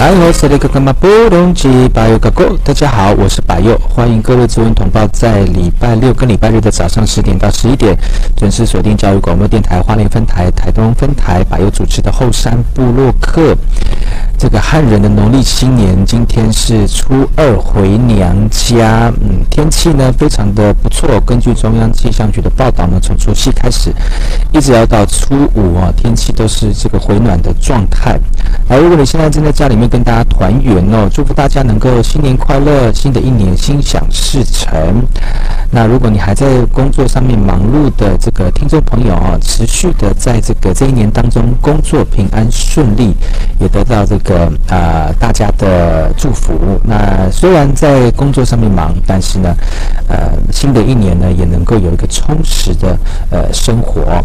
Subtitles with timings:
[0.00, 7.94] 嗨，我是那个干嘛不懂记巴佑哥哥，大家好，我是巴佑，欢迎各位资文同胞在礼拜六跟礼拜日的早上十点到十一点
[8.34, 13.54] 准时锁定教育广播电台花莲分台、台东分台，巴佑主持的后山部落客。
[14.38, 21.20] 这个汉人的农历新年今天是初二回娘家，嗯，天气呢非常的不错。
[21.26, 23.92] 根据中央气象局的报道呢，从除夕开始，
[24.50, 28.18] 一直要到初五啊，天气都是这个回暖的状态。
[28.66, 35.04] 而如果你现在正在家里面跟大家团圆哦，祝福大家能够新年快乐，新的一年心想事成。
[35.72, 43.14] 那如果你还在工作上面忙碌的这个听众朋友啊，持续的在这个这一年当中工作平安顺利，
[43.58, 44.30] 也得到这个。
[44.30, 46.54] 个啊，大家的祝福。
[46.84, 49.56] 那虽然在工作上面忙，但是呢，
[50.06, 52.96] 呃，新的一年呢，也能够有一个充实的
[53.30, 54.22] 呃生活。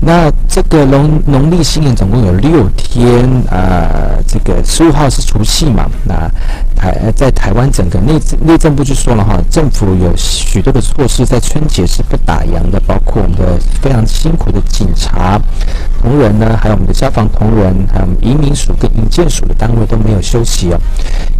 [0.00, 3.88] 那这个农农历新年总共有六天啊，
[4.26, 5.88] 这个十五号是除夕嘛？
[6.04, 6.28] 那
[6.74, 15.40] 台在台湾整个内内政部就说了哈，政府有许多的措施在春节是不打烊的，包括我们的非常辛苦的警察
[16.00, 20.80] 同仁呢，还有我们的消防同仁，还有移民署跟营建署的单位都没有休息哦，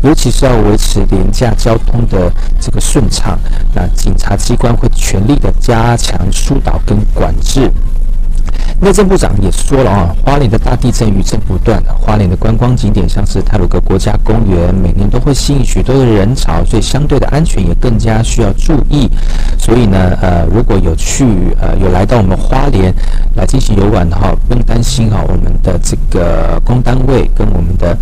[0.03, 2.31] 尤其是要维持廉价交通的
[2.61, 3.39] 这个顺畅，
[3.75, 7.71] 那警察机关会全力的加强疏导跟管制。
[8.79, 19.11] 内政部长也说了啊，花莲的大地震余震不断，花莲的观光景点像是泰鲁格国家公园，每年都会吸引许多的人潮，所以相对的安全也更加需要注意。
[19.59, 21.25] 所以呢，呃，如果有去
[21.59, 22.95] 呃有来到我们花莲
[23.35, 27.97] 来进行游玩的话，不用担心哈，我们的这个公单位跟我们的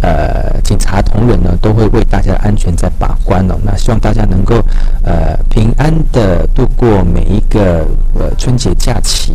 [0.00, 3.56] 呃警察同仁呢，都会为大家的安全在把关哦。
[3.64, 4.54] 那希望大家能够
[5.02, 7.84] 呃平安的度过每一个
[8.14, 9.34] 呃春节假期。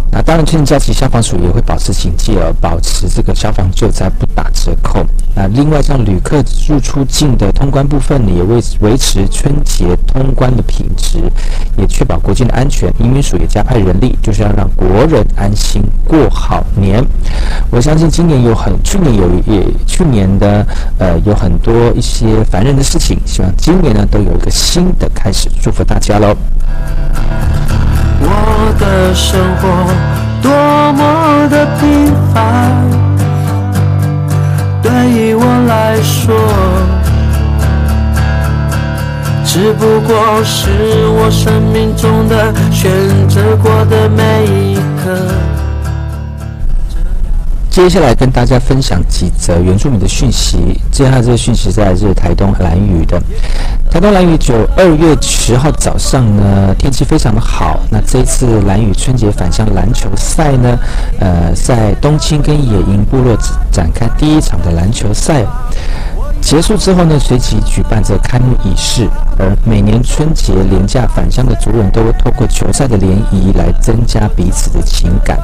[0.13, 5.05] 那当然，春节假期消防署也会保持警戒哦，保持这个消防救灾不打折扣。
[5.33, 11.17] 那另外，像旅客入出境的通关部分呢，也为维持春节通关的品质，
[11.77, 12.93] 也确保国境的安全。
[12.99, 17.01] 移民署也加派人力，就是要让国人安心过好年。
[17.69, 20.67] 我相信今年有很，去年有也去年的
[20.97, 26.35] 呃有很多一些烦人的事情，希望今年呢都有一个新的开始，祝福大家喽。
[28.23, 29.67] 我的生活
[30.41, 30.51] 多
[30.93, 32.41] 么的平凡，
[34.81, 36.35] 对于我来说，
[39.45, 40.69] 只不过是
[41.07, 42.91] 我生命中的选
[43.27, 45.50] 择过的每一刻。
[47.71, 50.77] 接下来跟大家分享几则原住民的讯息。
[50.91, 53.17] 接下来这个讯息在是台东蓝屿的。
[53.89, 57.79] 台东蓝屿九二月十号早上呢，天气非常的好。
[57.89, 60.77] 那这一次蓝屿春节返乡篮球赛呢，
[61.21, 63.37] 呃，在东青跟野营部落
[63.71, 65.45] 展开第一场的篮球赛。
[66.41, 69.07] 结束之后呢，随即举办着开幕仪式。
[69.39, 75.39] 而每年春节廉价返乡的族人都会透过球赛的联谊来增加彼此的情感。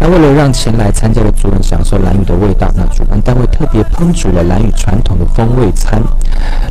[0.00, 6.02] 那为了让前来参加的族人享受蓝雨的味道，那主办单位特别烹煮了蓝雨传统的风味餐。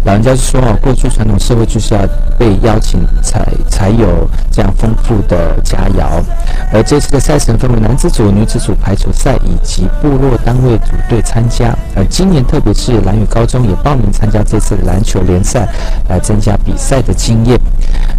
[0.04, 2.02] 老人家说啊，过去传统社会就是要
[2.40, 6.24] 被邀请才才有这样丰富的佳肴。
[6.74, 11.76] 而这次的赛程分为男子组、女子组排球赛以及部落单位组队参加。
[11.96, 13.46] 而今年特别是蓝雨高。
[13.50, 15.68] 中也报名参加这次篮球联赛，
[16.08, 17.60] 来增加比赛的经验。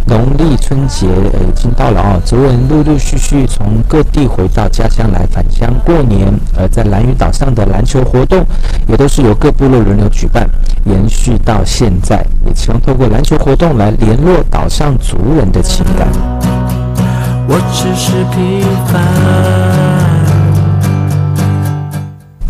[0.05, 8.43] 农历春节呃已经到了哦，族人陆陆续续从各地回到家乡来返乡过年，而在蓝屿岛上的篮球活动
[8.87, 10.49] 也都是由各部落轮流举办，
[10.85, 16.07] 延续到现在，也希望透过篮球活动来联络岛上族人的情感。
[17.47, 19.90] 我只是平凡。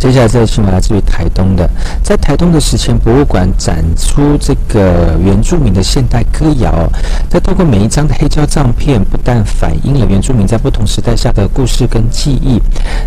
[0.02, 1.70] 接下来这个新闻来自于台东的，
[2.02, 6.90] 在台东的史前博物馆展出这个原住民的现代歌谣，
[7.30, 12.60] 在透过每一张的黑胶唱片，不但反映了原住民在不同时代下的故事跟记忆，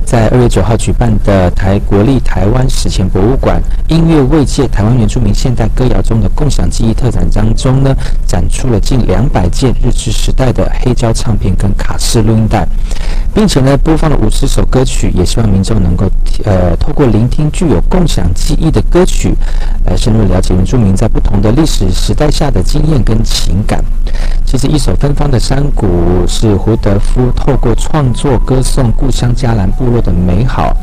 [0.06, 7.92] 在二月九号举办的台国立台湾史前博物馆音乐慰藉台湾原住民现代歌谣中的共享记忆特展当中呢，
[8.24, 12.64] 展出了近两百件日治时代的黑胶唱片跟卡式录音带，
[13.34, 16.08] 并且呢播放了五十首歌曲，也希望民众能够
[16.44, 16.72] 呃。
[16.84, 19.34] 透过聆听具有共享记忆的歌曲，
[19.86, 23.82] 来深入了解原住民在不同的历史时代下的经验跟情感。
[24.44, 25.86] 其实，一首芬芳的山谷
[26.28, 30.76] 是胡德夫透过创作歌颂故乡嘉兰部落的美好。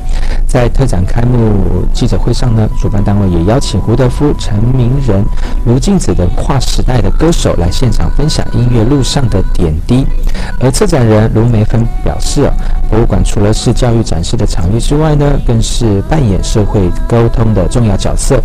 [0.47, 5.23] 在特展开幕记者会上呢，主办单位也邀请胡德夫、陈明仁、
[5.65, 10.05] 卢静子等跨时代的歌手来现场分享音乐路上的点滴。
[10.59, 12.51] 而策展人卢梅芬表示，
[12.89, 18.39] 博物馆除了是教育展示的场域之外呢，更是扮演社会沟通的重要角色。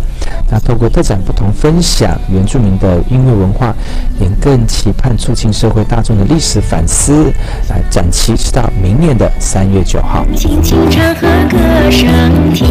[0.49, 3.75] 那透过特展不同分享原住民的音乐文化，
[4.19, 5.15] 也更期盼。
[5.17, 7.33] 促进社会大众的历史反思，
[7.69, 10.25] 来展期直到明年的三月九号。
[10.35, 11.57] 轻轻唱和歌
[11.91, 12.07] 声
[12.53, 12.69] 甜，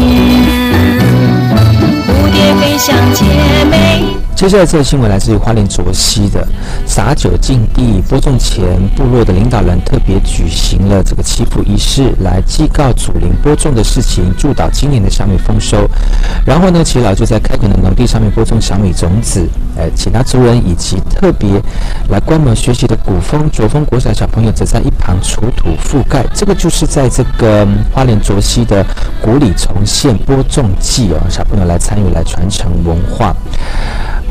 [2.06, 3.25] 蝴蝶飞向姐
[3.70, 4.25] 妹。
[4.36, 6.46] 接下来这个新闻来自于花莲卓溪的
[6.84, 15.88] 洒酒敬地播种前，部落的领导人特别举行了这个祈福仪式，来祭告祖灵播种的事情，祝祷今年的小米丰收。
[16.44, 19.48] 然后呢，耆老就在开垦的农地上面播种小米种子。
[19.74, 21.48] 呃，其他族人以及特别
[22.10, 26.22] 来观摩学习的古风卓风国小小朋友，则在一旁锄土覆盖。
[26.34, 28.84] 这个就是在这个花莲卓溪的
[29.22, 33.34] 古里重现播种季哦，小朋友来参与来传承文化。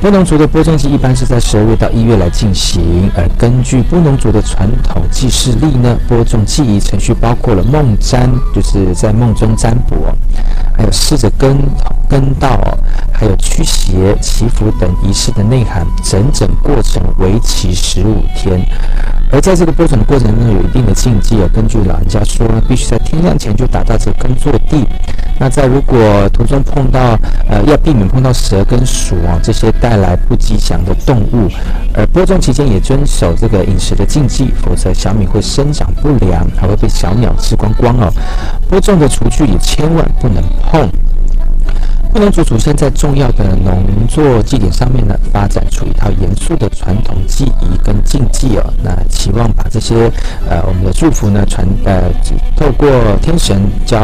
[0.01, 9.95] 布农族的播种季一般是在十二月到一月来进行，而根据布农族的传统记事历呢，播种记忆程序包括了梦占，就是在梦中占卜，
[10.77, 11.57] 还有试着跟
[12.07, 12.59] 跟到，
[13.11, 18.63] 还有驱邪祈福等仪式的内涵，整整过程为期十五天。
[19.31, 21.49] 而在这个播种的过程中，有一定的禁忌啊。
[21.51, 24.85] 根据老人家说，必须在天亮前就达到这个耕作地。
[25.37, 25.97] 那在如果
[26.29, 27.19] 途中碰到，
[27.49, 31.47] 呃，要避免碰到蛇跟鼠啊这些带来不吉祥的动物。
[31.93, 38.11] 而播种期间也遵守这个饮食的禁忌，否则小米会生长不良，还会被小鸟吃光光哦。
[38.67, 40.89] 播种的厨具也千万不能碰。
[42.11, 48.73] 布农族祖先在重要的农作祭典上面呢，发展出一套严肃的传统技艺跟禁忌哦。
[48.81, 50.09] 那期望把这些
[50.49, 52.03] 呃我们的祝福呢传呃
[52.55, 52.89] 透过
[53.21, 53.99] 天神交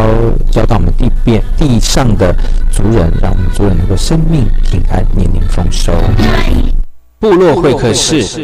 [0.51, 2.36] 交到我们地边地上的
[2.69, 5.94] 族人，让我们族人能够生命平安，年年丰收。
[7.18, 8.44] 部落会客室。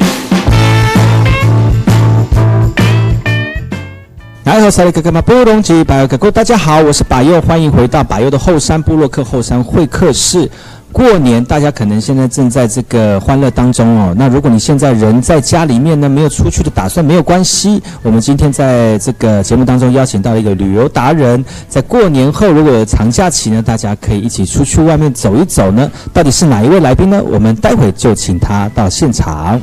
[4.48, 10.50] 来和萨利哥哥们布隆吉百佑哥哥，大家好，我是百佑，欢迎回到百佑的后山部落克后山会客室。
[10.94, 14.16] 过年，大家可能现在正在这个欢乐当中哦。
[14.18, 17.84] 那如果你现在人在家里面呢，没有出去的打算，没有关系。
[18.02, 25.92] 我们今天在这个节目当中邀请到一个旅游达人，在过年后如果有长假期呢，大家可以一起出去外面走一走呢。
[26.14, 27.22] 到底是哪一位来宾呢？
[27.22, 29.62] 我们待会就请他到现场。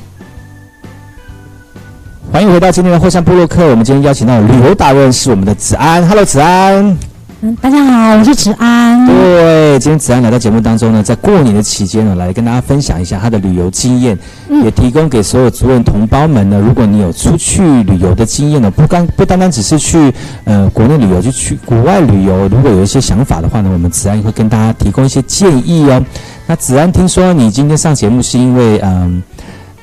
[2.35, 3.64] 欢迎回到今天的霍山部落客。
[3.69, 6.05] 我们今天邀请到旅游达人是我们的子安。
[6.09, 6.99] Hello，子安。
[7.43, 9.07] 嗯，大家好，我是子安。
[9.07, 14.19] 对，今天子安来到节目当中呢，在过年的期间呢，来跟大家分享一下他的旅游经验，
[14.64, 16.59] 也提供给所有族人同胞们呢。
[16.59, 20.12] 如果你有出去旅游的经验呢，不单不单单只是去
[20.43, 26.05] 呃国内旅游，就去国外旅游，如果有一些想法的话呢，我们子安也会跟大家提供一些建议哦。
[26.49, 29.23] 那子安，听说你今天上节目是因为嗯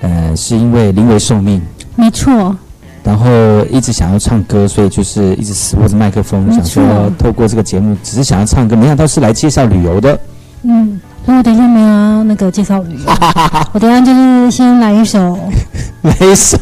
[0.01, 1.61] 呃，是因为临危受命。
[1.95, 2.55] 没错，
[3.03, 3.29] 然后
[3.69, 6.83] 一直想要唱歌，所以就是一直死握着麦克风，想说
[7.17, 10.19] 透过这个节目，只是想要唱歌，没想到是来介绍旅游的。
[10.63, 13.11] 嗯，所以我等一下没有那个介绍旅游，
[13.73, 15.37] 我等下就是先来一首，
[16.03, 16.57] 来一首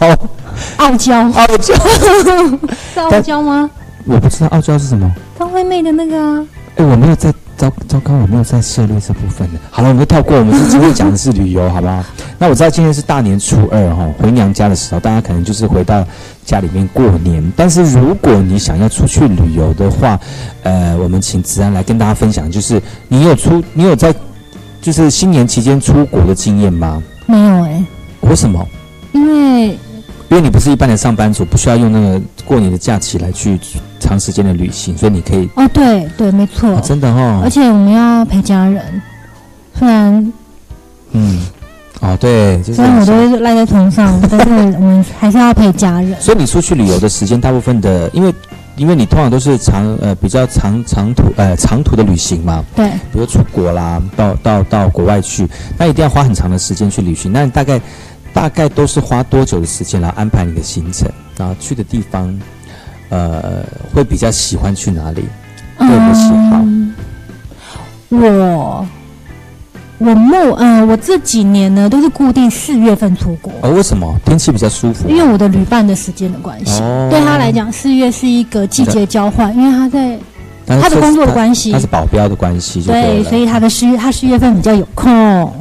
[0.78, 1.74] 傲娇，傲娇
[2.94, 3.70] 是傲娇吗？
[4.06, 6.46] 我不知道傲娇是什么，张惠妹的那个啊。
[6.78, 7.34] 哎，我没有在。
[7.60, 9.60] 糟糟糕，我没有在涉猎这部分的。
[9.70, 12.02] 好了，我们跳过，我们今天讲的是旅游，好不好？
[12.40, 16.08] 那我知道今天是大年初二哈，回娘家的时候，大家可能就是回到
[16.46, 17.44] 家里面过年。
[17.58, 20.18] 但是如果你想要出去旅游的话，
[20.64, 24.16] 呃，我们请子安来跟大家分享，就是你有出，你有在
[24.82, 27.04] 就是新年期间出国的经验吗？
[27.26, 27.84] 没有哎、
[28.22, 28.66] 为什么？
[29.12, 29.68] 因为
[30.30, 33.60] 因为你不是一般的上班族，不需要用那个过年的假期来去
[34.00, 39.02] 长时间的旅行，所以你可以、哦，对对，没错，啊真的哦而，且我们要陪家人，
[39.78, 40.34] 虽然
[41.12, 41.40] 嗯，
[42.02, 46.16] 哦对，就是虽然我都会赖在床上， 但是我们还是要陪家人。
[46.20, 48.34] 所以你出去旅游的时间，大部分的，因为
[48.78, 57.32] 因为你通常都是长呃比较长长途呃长途的旅行嘛，对，比如出国啦，到到到国外去，那一定要花很长的时间去旅行。
[57.32, 57.82] 那你大概
[58.34, 61.10] 大概都是花多久的时间来安排你的行程？
[61.38, 62.38] 然后去的地方，
[63.10, 63.64] 呃，
[63.94, 65.24] 会比较喜欢去哪里？
[65.78, 66.94] 个人的喜好嗯，
[68.10, 68.88] 我
[69.98, 74.16] 我目嗯、我这几年呢都是固定四月份出国，哦，为什么？
[74.26, 75.10] 天气比较舒服？
[75.10, 77.08] 因为我的旅伴的时间的关系，哦。
[77.12, 80.18] 对他来讲四月是一个季节交换，因为他在
[80.66, 81.72] 他的工作的关系。
[81.72, 85.52] 他是保镖的关系就对，所以他的四月他四月份比较有空，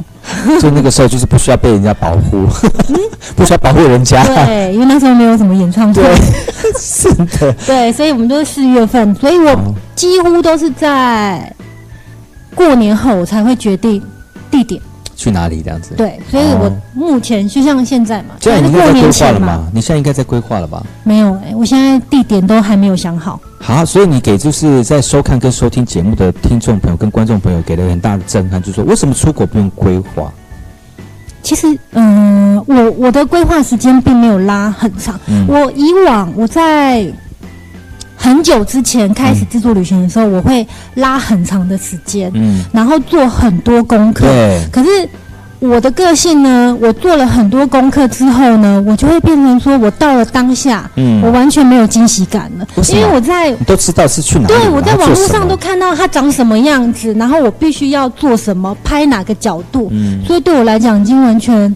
[0.60, 2.46] 就那个时候就是不需要被人家保护，
[3.36, 4.22] 不需要保护人家。
[4.22, 6.14] 嗯对，因为那时候没有什么演唱会，对，
[6.78, 7.52] 是的。
[7.66, 11.52] 对，所以我们都是四月份，所以我哦几乎都是在
[12.54, 14.02] 过年后我才会决定
[14.50, 14.80] 地点。
[15.18, 19.68] 去哪里这样子？，对，所以我哦目前就像现在嘛，现在你应过该在规划了嘛？
[19.75, 20.80] 你现在应该在规划了吧？
[21.02, 23.40] 没有哎、我现在地点都还没有想好。
[23.60, 30.32] 好，所以你给就是在收看跟收听节目的听众朋友跟观众朋友给了很大的震撼，就是说为什么出国不用规划？
[31.42, 35.18] 其实，嗯、我我的规划时间并没有拉很长。
[35.26, 37.10] 嗯我以往我在
[38.18, 44.26] 很久之前开始自助旅行的时候，我会拉很长的时间，嗯，然后做很多功课。
[44.26, 44.88] 对，可是
[45.60, 51.22] 我的个性呢，我做了很多功课之后呢，我就会变成说，我到了当下，嗯。
[51.22, 52.66] 我完全没有惊喜感了。
[52.92, 60.20] 因为我在都知道是去哪里，对我在网络上都看到它长什么样子，然后我必须要做什么，拍哪个角度，嗯。
[60.26, 61.75] 所以对我来讲已经完全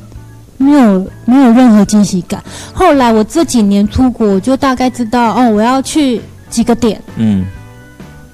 [0.59, 2.41] 没有没有任何惊喜感。
[2.73, 6.21] 后来我这几年出国，我就大概知道哦，我要去
[6.53, 7.03] 几个点。
[7.17, 7.45] 嗯。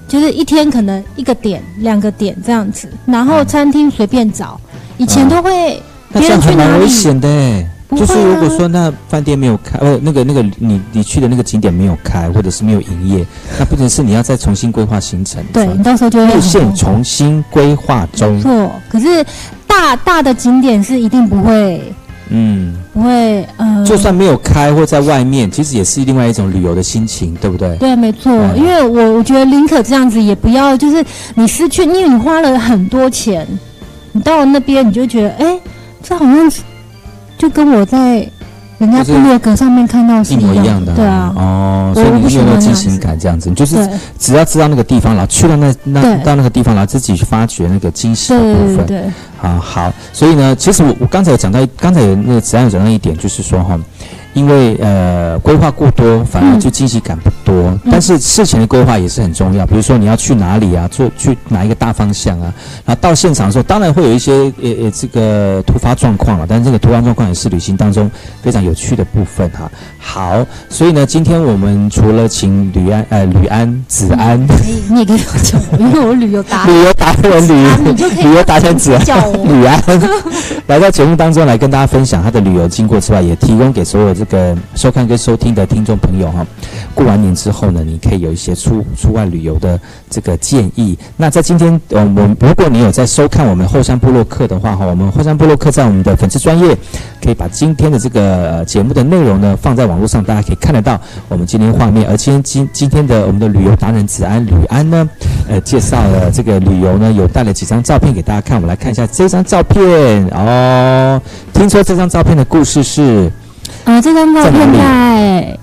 [0.07, 4.59] 就是一天可能一个点、两个点这样子，然后餐厅随便找。
[4.97, 5.29] 以前啊。
[5.29, 7.27] 都会那这样别人去危，险的。
[7.91, 13.25] 就是如果啊说那饭店没有开，呃，那个那个你你去的那个景点没有开，或者是没有营业，
[13.57, 18.35] 那不仅是你要再重新规划行程，对你到时候就会路线重新规划中。
[18.35, 18.71] 没，错。
[18.89, 19.25] 可是
[19.65, 21.81] 大大的景点是一定不会
[22.29, 27.75] 嗯，不会呃，就算没有开或在外面，其实也是另外一种旅游的心情，对不对？
[27.77, 28.57] 对，没错，嗯。
[28.57, 31.03] 因为我我觉得林可这样子，也不要就是
[31.35, 33.47] 你失去，因为你花了很多钱，
[34.11, 35.59] 你到了那边你就觉得，哎，
[36.03, 36.61] 这好像是
[37.37, 38.29] 就跟我在
[38.79, 42.89] 人家就是部落格上面看到是一模一样的，对啊，哦，所以你有没有惊欢那样子。
[42.89, 43.19] 喜感？
[43.19, 48.77] 这样子，你就是只要知道那个地方，然后去到那那到那个地方，然后自己去发掘那个惊喜的部分。
[48.85, 53.77] 对对，啊，好，所以呢，其实我我刚才有讲到，刚才有那个子安有讲到一点，就是说哈，
[54.39, 57.77] 因为呃规划过多，反而嗯就惊喜感不多。
[57.91, 62.53] 但是事前的规划也是很重要，比如说你要去哪里啊，做去哪一个大方向啊，
[62.85, 64.31] 然后到现场的时候，当然会有一些
[64.61, 68.09] 呃呃这个突发状况了，但是这个突发状况也是旅行当中
[68.41, 69.69] 非常有趣的部分哈。
[69.99, 74.47] 好，所以呢，今天我们除了请吕安呃吕安子安。
[74.47, 79.83] 可以，你也可以叫我，因为我旅游达人，旅游达人旅啊你就可以旅游达人子叫我 吕安
[80.67, 86.45] 来到节目当中来跟大家分享他的旅游经过之外，也提供给所有这个收看跟收听的听众朋友哈。
[86.95, 90.97] 过完年之后呢，你可以有一些出出外旅游的这个建议。
[91.17, 96.77] 那在今天，呃，我们如果你有在收看我们后山部落客的话哈，我们后山部落客在我们的粉丝专业
[97.23, 102.07] 可以把今天的这个节目的内容呢放在网络上，大家可以看得到我们今天画面。
[102.07, 105.09] 而今天今今天的我们的旅游达人子安吕安呢，
[105.47, 108.57] 呃，介绍了这个旅游呢，有带了几张照片给大家看。
[108.57, 111.21] 我们来看一下这张照片哦。
[111.53, 113.31] 听说这张照片的故事是
[113.89, 115.57] 呃，这张照片在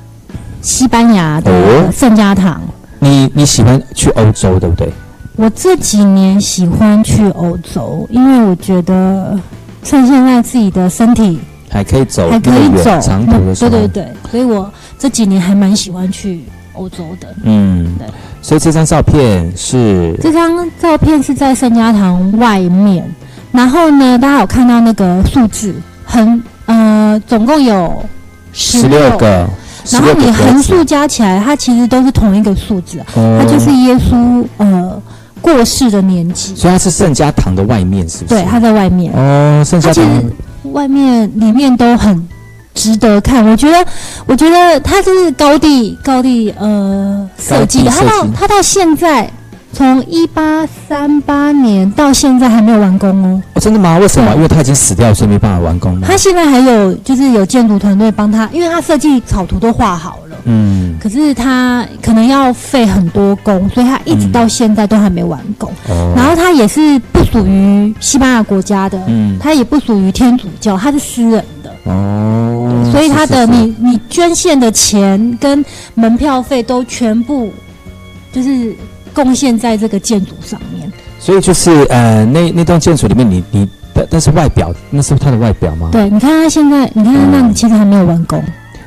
[0.61, 2.61] 西班牙哦的圣家堂。
[2.99, 4.93] 你你喜欢去欧洲，对不对？
[5.37, 9.39] 我这几年喜欢去欧洲，因为我觉得
[9.85, 11.39] 趁现在自己的身体
[11.71, 14.69] 还可以走还可以走，长途的时候，对对对，所以我
[14.99, 16.43] 这几年还蛮喜欢去
[16.73, 17.33] 欧洲的。
[17.45, 18.09] 嗯对，
[18.43, 23.09] 所以这张照片是这张照片是在圣家堂外面，
[23.53, 25.73] 然后呢，大家有看到那个数字，
[26.05, 28.05] 很呃，总共有
[28.59, 29.47] 十六个，
[29.91, 35.03] 然后16个格你横竖加起来，它其实都是同一个数字，哦它就是耶稣呃
[35.43, 36.57] 过世的年纪。
[36.57, 38.35] 所以它是圣家堂的外面，是不是？
[38.35, 40.05] 对，它在外面，哦，圣家堂
[40.73, 42.27] 外面、里面都很
[42.75, 43.45] 值得看。
[43.47, 43.87] 我觉得，
[44.27, 49.31] 我觉得它是高地高地呃设计的，它到它到现在
[49.77, 53.43] 从一八三八年到现在还没有完工哦。
[53.53, 53.99] 哦，真的吗？
[53.99, 54.35] 为什么？
[54.35, 56.17] 因为他已经死掉，所以没办法完工吗他？
[56.17, 65.71] 现在还有就是有建筑团队帮他，因为他设计草图都画好了，嗯，可是他可能要费很多工，所以他一直到现在都还没完工。
[65.91, 71.71] 哦，然后他也是不属于西班牙国家的，嗯，他也不属于天主教，他是私人的。
[71.85, 75.63] 哦，所以他的你你捐献的钱跟
[75.95, 77.53] 门票费都全部
[78.33, 78.75] 就是
[79.17, 80.93] 贡献在这个建筑上面。
[81.19, 85.89] 所以就是呃，那那栋建筑里面你，你但但是外表那是它的外表吗？。
[85.91, 88.45] 对，你看它现在，你看他那嗯里其实还没有完工，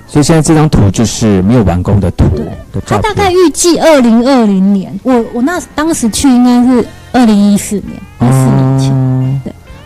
[0.08, 3.02] 所以现在这张图就是没有完工的图对的照片。
[3.02, 8.92] 他大概预计二零二零年，我我那当时去应该是二零一四年，四年前。
[8.92, 9.40] 哦，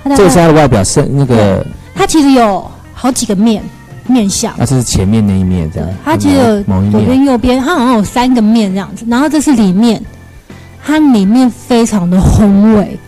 [0.04, 3.64] 他大这个是它的外表是那个，它其实有好几个面
[4.06, 4.52] 面相。
[4.54, 5.90] 啊，这是前面那一面这样。
[6.04, 7.02] 它其实有左。
[7.06, 10.04] 边右边，它好像有三个面这样子，然后这是里面，
[10.86, 13.00] 它里面非常的宏伟，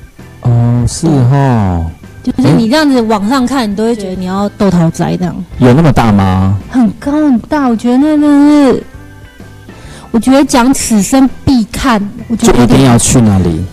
[0.41, 1.85] 哦，是哈，
[2.23, 6.57] 就是你这样子往上看，你都会觉得你要豆桃斋这样，有那么大吗？
[6.71, 7.67] 很高很大。
[7.67, 8.83] 我觉得那真是，
[10.11, 13.63] 我觉得讲此生必看，我觉就一定要去那里。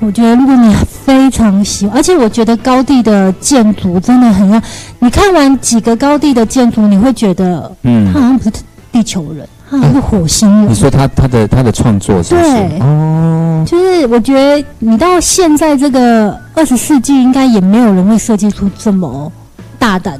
[0.00, 4.62] 我觉得如果你非常喜欢，而且我觉得高地的建筑真的很像，
[5.00, 8.52] 你看完几个高地的建筑，你会觉得嗯他，好像不是
[8.90, 10.70] 地球人，他好像是火星人。
[10.70, 12.50] 你说他他的他的创作是不是？
[12.50, 19.30] 对哦，就是我觉得你到现在这个二十世纪，应该也没有人会设计出这么
[19.78, 20.18] 大胆。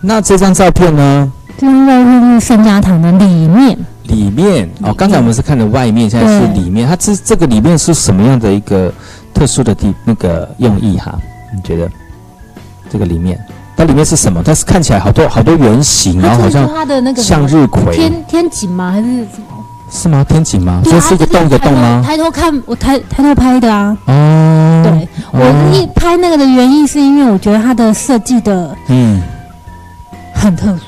[0.00, 1.32] 那这张照片呢？
[1.56, 6.86] 这张照片是圣家堂的里面，里面哦，刚才我们是看的外面，现在是里面。
[6.86, 8.92] 它这这个里面是什么样的一个
[9.32, 11.18] 特殊的地那个用意哈？
[11.54, 11.88] 你觉得
[12.90, 13.38] 这个里面，
[13.76, 14.42] 它里面是什么？
[14.42, 18.90] 它是看起来好多好多圆形，然后好像它的那个向日葵，天天井吗？
[18.92, 19.64] 还是什么？
[19.90, 20.24] 是吗？
[20.28, 20.80] 天井吗？
[20.84, 22.02] 这是一个洞一个洞吗？
[22.04, 23.96] 抬头看，我抬抬头拍的啊。
[24.06, 29.20] 哦，对，我一拍那个的原因是因为我觉得它的设计的嗯，
[30.34, 30.82] 很特殊，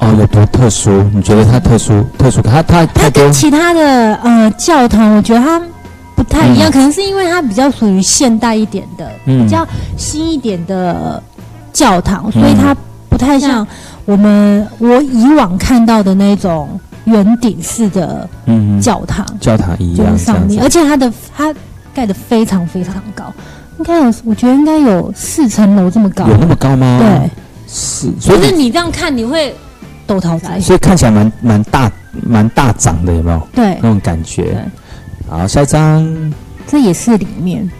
[0.00, 1.02] 哦，有多特殊？
[1.14, 2.04] 你觉得它特殊？
[2.18, 2.42] 特殊？
[2.42, 5.60] 它它它跟其他的呃教堂，我觉得它
[6.14, 9.66] 不太一样，嗯可能是因为它比较属于现代一点的，嗯比较
[9.96, 11.22] 新一点的
[11.78, 12.74] 教堂，所以它
[13.08, 13.64] 不太像
[14.04, 16.68] 我们我以往看到的那种
[17.04, 21.54] 圆顶式的嗯教堂，教堂一就样是上面，而且它的它
[21.94, 23.32] 盖的非常非常高，
[23.78, 26.98] 应该有，我觉得应该有四层楼这么高，有那么高吗？
[26.98, 27.30] 对，，
[27.68, 29.54] 是，所以就是你这样看你会
[30.04, 31.92] 抖桃栽，所以看起来蛮蛮大
[32.26, 33.48] 蛮大长的，有没有？
[33.54, 33.78] 对。
[33.80, 34.66] 那，种感觉？
[35.28, 36.04] 好，下一张，
[36.66, 37.70] 这也是里面。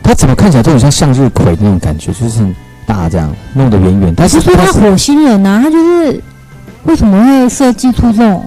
[0.00, 2.54] 它怎么看起来都很像向日葵那种感觉，就是很
[2.86, 6.20] 大这样弄得远远，但是是说他火星人啊，他就是
[6.84, 8.44] 为什么会设计出这种？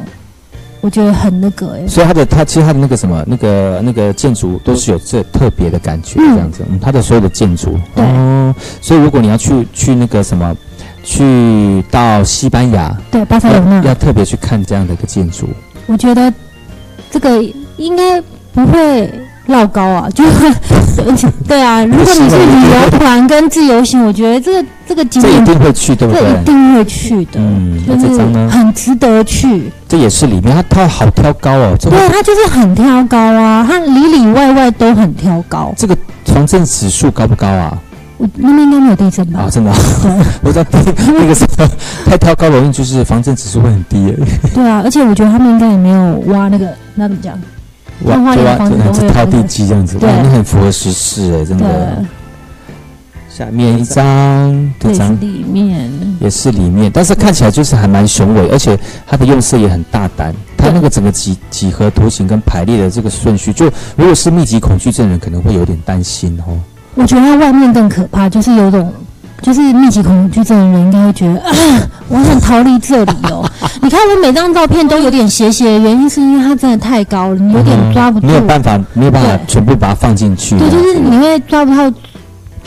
[0.80, 7.78] 我觉得很那个哎、所以他的他其实他的那个什么那个那个建筑都是有这特别的感觉，嗯这样子，嗯，它的所有的建筑。
[7.96, 8.06] 对。
[8.06, 10.56] 哦，所以如果你要去去那个什么，
[11.04, 15.48] 去到西班牙，对，巴塞罗那，要特别去看这样的一个建筑，
[15.88, 16.32] 我觉得
[17.10, 17.44] 这个
[17.78, 18.22] 应该
[18.54, 19.12] 不会
[19.48, 21.84] 绕高啊，就是对啊。
[21.86, 26.44] 如果你是旅游团跟自由行，我觉得这个这个景这一定会去，对不这对一？
[26.46, 29.72] 定会去的，嗯那就是这张呢很值得去。
[29.88, 35.74] 这也是里面，它它好挑高哦，这对，它就是很挑高啊，它里里外外都很挑高。
[35.78, 37.78] 这个防震指数高不高啊？
[38.18, 39.50] 我那边应该没有地震吧啊，？
[39.50, 39.72] 真的
[40.42, 41.70] 我知道那个什么
[42.06, 44.12] 太挑高容易就是防震指数会很低
[44.56, 47.40] 对啊，而且我觉得他们应该也没有挖那个，那怎么讲？
[48.06, 52.06] 像花就莲房子都会地基这样子，对哇，那很符合时事哎，真对，的。
[53.30, 55.92] 下面一张，这也是这张里面。
[56.20, 60.34] 也是里面，但是看起来就是还蛮雄伟，而且它的用色也很大胆。
[60.58, 66.58] 它那个整个几几何图形跟排列的这个顺序，就如果是密集恐惧症人可能会有点担心哦。
[66.96, 68.92] 我觉得它外面更可怕，就是有种，
[69.42, 71.52] 就是密集恐惧症的人应该会觉得，啊、
[72.10, 73.44] 我想逃离这里哦。
[73.82, 78.26] 你看我每张照片都有点斜斜，原因是因为它真的太高了，你有点抓不住。
[78.28, 80.58] 没有办法，没有办法全部把它放进去。
[80.58, 81.90] 对，就是你会抓不到，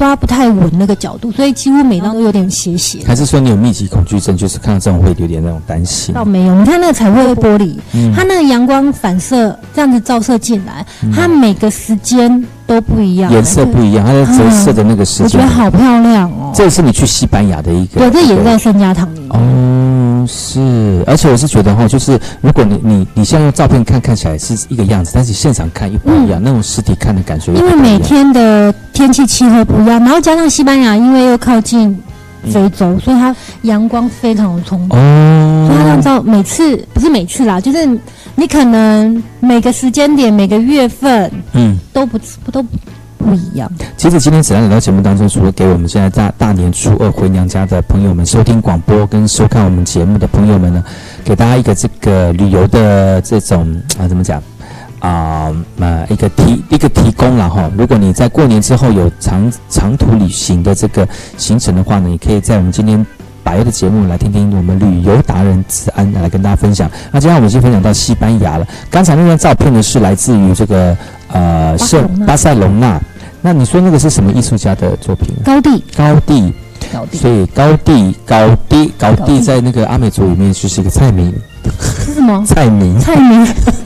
[0.00, 3.00] 抓不太稳那个角度，所以几乎每张都有点斜斜。
[3.06, 6.14] 还是说你有密集恐惧症，就是看到这种会有点那种担心。
[6.14, 15.46] 倒没有，你看那个彩绘玻璃，嗯它那个阳光反射这样子照射进来，它每个时间都不一样，颜色不一样，它的折射的那个时间我觉得。
[15.46, 16.50] 好漂亮哦。
[16.54, 19.28] 这是你去西班牙的一个，对，这也是在圣家堂里面。
[19.32, 19.38] 哦，
[20.32, 31.98] 是，而且我是觉得哈，就是如果你你你现在用照片看看起来是一个样子，但是现场看又不一样，那种实体看的感觉又因为每天的天气气候不一样，然后加上西班牙，因为又靠近
[32.52, 34.96] 非洲，所以它阳光非常的充足。
[34.96, 37.86] 哦所以它让照每次不是每次啦，就是
[38.34, 41.76] 你可能每个时间点、每个月份嗯。
[41.92, 42.64] 都不不都
[43.20, 43.70] 不一样。
[43.96, 50.82] 其实今天子安来到节目当中，除了给我们现在大大年初二回娘家的朋友们收听广播跟收看我们节目的朋友们呢，
[51.22, 54.42] 给大家一个这个旅游的这种啊怎么讲
[55.00, 57.70] 啊呃一个提一个提供了哈。
[57.76, 61.06] 如果你在过年之后有长长途旅行的这个
[61.36, 63.06] 行程的话呢，你可以在我们今天。
[63.42, 66.90] 百月的节目来听听我们旅游达人子安来跟大家分享。
[67.10, 68.66] 那今天我们已经分享到西班牙了。
[68.90, 70.96] 刚才那张照片呢是来自于这个
[71.32, 73.00] 呃圣巴塞隆纳。
[73.42, 75.34] 那你说那个是什么艺术家的作品？
[75.44, 76.52] 高地，高地，
[76.92, 81.34] 高地所以高地高地高高地地在那个阿美族里面就是一个菜名，
[82.04, 82.44] 是什么？
[82.46, 82.98] 菜名。
[83.00, 83.46] 菜名。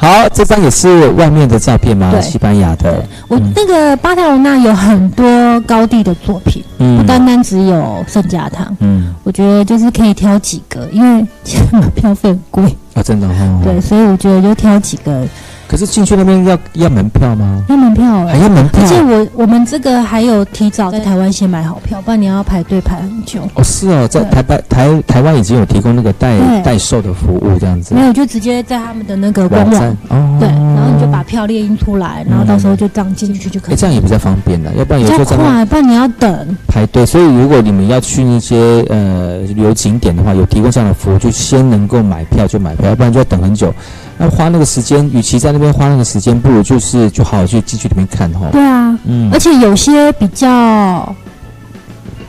[0.00, 2.10] 好，这张也是外面的照片吗？
[2.12, 2.22] 对。
[2.22, 8.76] 西班牙的，我那个巴塞罗那有很多高地的作品，不嗯单单只有圣家堂。
[8.78, 13.80] 嗯，我觉得就是可以挑几个，因为其实门票费很贵，啊，真的哈、对，。
[13.80, 15.26] 所以我觉得就挑几个
[15.68, 17.62] 可是进去那边要要门票吗？
[17.68, 18.86] 要门票哎、还要门票而？
[18.88, 23.42] 且我我们这个还有提早在台湾先买好票，不然你要排队排很久。
[23.54, 28.00] 哦，是哦，在台北台台湾已经有提供那个代代售的服务，这样子没。
[28.00, 33.76] 有，就直接在他们的那个官网，哦，对，然后你就把票列印出来，然后到时候就这样进去就可哎，以。
[33.76, 36.56] 这样也比较方便的，要不然有时候在那快，不然你要等。
[36.66, 37.04] 排队。
[37.04, 38.56] 所以如果你们要去那些
[38.88, 43.72] 呃旅游景点的话，有提供这样的服务，就先能够买票就买票，要不然就要等很久。
[44.18, 48.48] 那花那个时间，与其在那边花那个时间，不如就是就好好去进去里面看哈。
[48.50, 51.14] 对啊，嗯而且有些比较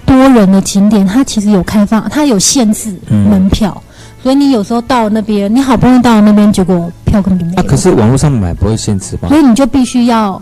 [0.05, 3.81] 多人的景点，它其实有开放，它有限制嗯门票，
[4.21, 9.37] 所以你有时候到那边，你好不容易到了那边，结果票根本就没啊，可是网络上买不会限制吧所？
[9.37, 10.39] 以你就必须要，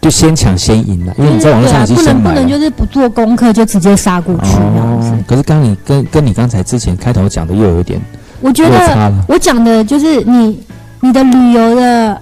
[0.00, 2.60] 就先抢先赢了，因为你在网络上已经对啊、不先买了能不能。
[2.60, 4.56] 就是不做功课就直接杀过去
[5.26, 8.00] 可是刚刚你跟跟你刚才之前开头讲的又有一点
[8.42, 9.12] 我觉得。
[9.28, 10.60] 我讲的就是你
[11.00, 12.20] 你的旅游的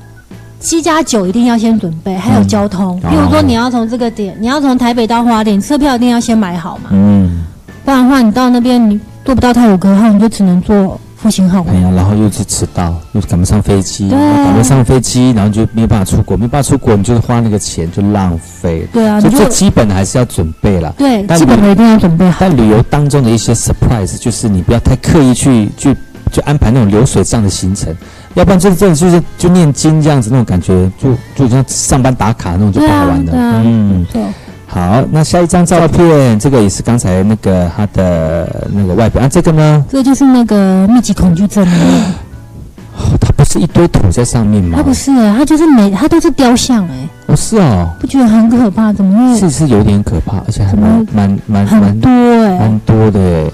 [0.60, 2.96] 七加九一定要先准备，还有嗯交通。
[3.02, 7.44] 哦比如说你要从这个点，你要从台北到花莲，车票一定要先买好嘛，嗯，
[7.84, 11.64] 不然的话你到那边你坐不到泰鲁格号，你就只能坐复兴号。
[11.68, 18.88] 哎呀，然后又是迟到，又赶不上飞机，赶不上飞机，然后就没有办法出国，没有办法出国，你就是花那个钱就浪费了。
[18.92, 20.94] 对啊，所以最基本的还是要准备了。
[20.96, 22.36] 对但基本的一定要准备好。
[22.40, 25.94] 但旅游当中的一些 surprise，就是你不要太刻意去去
[26.30, 27.94] 去安排那种流水账的行程，
[28.34, 33.32] 要不然就是真的就是就念经这样子那种感觉，就就像上班打卡那种就不好玩的。
[33.32, 34.22] 对啊啊嗯，对，
[34.66, 44.76] 好，那下一张照片，这个也是刚才那个他的那个外表啊，这个呢，这个就是那个密集恐惧症哦它不是一堆土在上面吗？
[44.76, 48.92] 它不是欸，它就是每它都是雕像哎，哦，是哦，不觉得很可怕？
[48.92, 52.58] 怎么会是是有点可怕，而且还蛮蛮蛮多哎？
[52.58, 53.50] 蛮多的耶。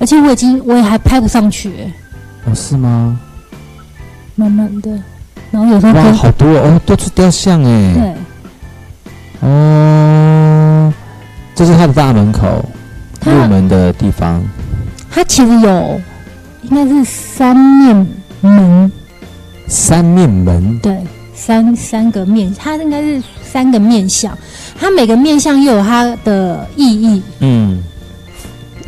[0.00, 1.92] 而且我已经我也还拍不上去哎，
[2.48, 3.18] 哦，是吗？
[4.34, 4.90] 慢慢的，
[5.50, 7.94] 然后有时候哇，好多哦，都是雕像哎。
[7.94, 9.48] 对。
[9.48, 10.92] 哦，
[11.54, 12.64] 这是它的大门口，
[13.24, 14.42] 入门的地方。
[15.10, 16.00] 它其实有，
[16.62, 18.06] 应该是三面
[18.40, 18.90] 门，
[19.66, 20.96] 三面门，对，
[21.34, 24.36] 三三个面，它应该是三个面相，
[24.78, 27.82] 它每个面相又有它的意义，嗯，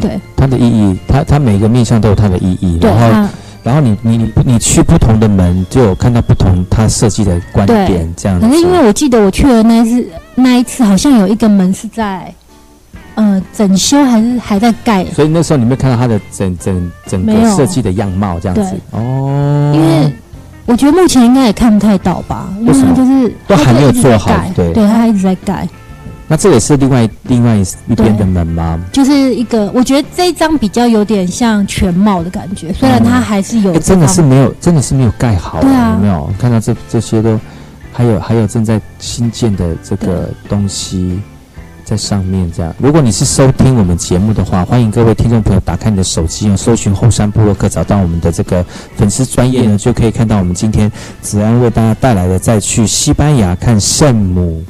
[0.00, 2.78] 对它的意义，它它每个面相都有它的意义。
[2.78, 3.30] 对，然后，它
[3.62, 8.46] 然后你你你你去不同的门，就有看到不同他设计的观点，这样子。
[8.46, 12.32] 可是因为我记得我去了那一次，那一次好像有一个门是在，
[13.16, 18.74] 呃，整修还是还在盖，所以那时候你没有看到它的整整整个设计的样貌这样子？
[18.92, 20.12] 哦，因为
[20.66, 22.94] 我觉得目前应该也看不太到吧，因为为什么？
[22.94, 24.50] 就是都还没有做好盖。
[24.54, 24.72] 对。
[24.72, 25.68] 对，它一直在盖，
[26.32, 28.80] 那这也是另外另外一边的门吗？
[28.92, 37.36] 就是一个我觉得这一张比较有点像全貌的感觉，虽然它还是有真的是没有，真的是没有盖好，对啊有没有看到这这些都，
[37.92, 41.20] 还有还有正在新建的这个东西
[41.84, 42.72] 在上面这样。
[42.78, 48.64] 如果你是收听我们节目的话，欢迎各位听众朋友打开你的手机，用搜寻后山部落客，找到我们的这个
[48.94, 54.62] 粉丝专业呢，就可以看到我们今天子安为大家带来的，再去西班牙看圣母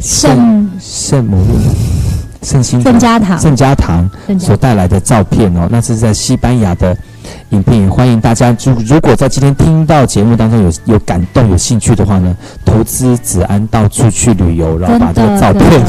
[0.00, 1.44] 圣圣母
[2.42, 4.08] 圣心圣家堂，圣家堂。
[4.38, 6.96] 所带来的照片哦，那是在西班牙的
[7.50, 15.82] 影片，也欢迎大家，如如果在今天听到节目当中有有感动、有兴趣的话呢，投资子安到处去旅游，然后把这个照片，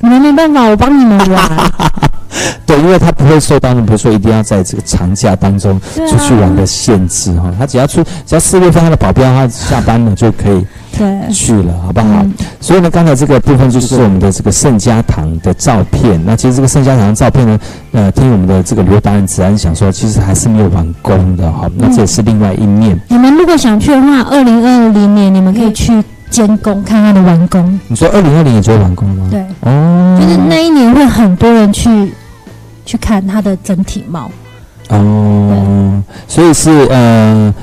[0.00, 1.70] 你们没办法，我帮你们玩，
[2.64, 12.06] 对，因为他不会受到你比如说一定要在这个长假当中出去玩的限制哈，他只要出只要四月份他的保镖他下班了就可以对，去了，好不好？
[12.22, 16.18] 嗯所以呢，刚才这个部分就是我们的这个圣家堂的照片。
[16.24, 17.58] 那其实这个圣家堂的照片呢，
[17.92, 21.68] 呃，听我们的这个旅游达人子安想说，其实还是没有完工的哈。
[21.76, 22.98] 那这也是另外一面。
[23.08, 27.78] 你们如果想去的话，二零二零年你们可以去监工看它的完工。
[27.86, 29.28] 你说二零二零年就会完工了吗？
[29.30, 32.14] 对，哦，就是那一年会很多人去
[32.86, 34.30] 去看它的整体貌。
[34.88, 37.54] 哦，所以是呃，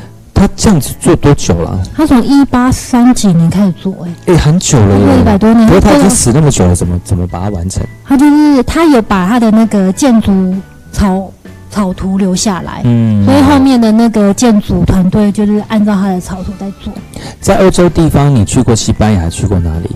[0.41, 1.79] 他这样子做多久了？
[1.95, 5.37] 他从一八三几年开始做、哎，哎，很久了做一百。
[5.37, 5.67] 多年。
[5.67, 7.85] 不过他已经它死那么久了，怎么怎么把它完成？
[8.03, 10.55] 他就是他有把他的那个建筑
[10.91, 11.31] 草
[11.69, 16.91] 草图留下来，嗯所以后面的那个建筑团队就是按照他的草图在做。
[17.39, 19.91] 在欧洲地方，你去过西班牙，去过哪里？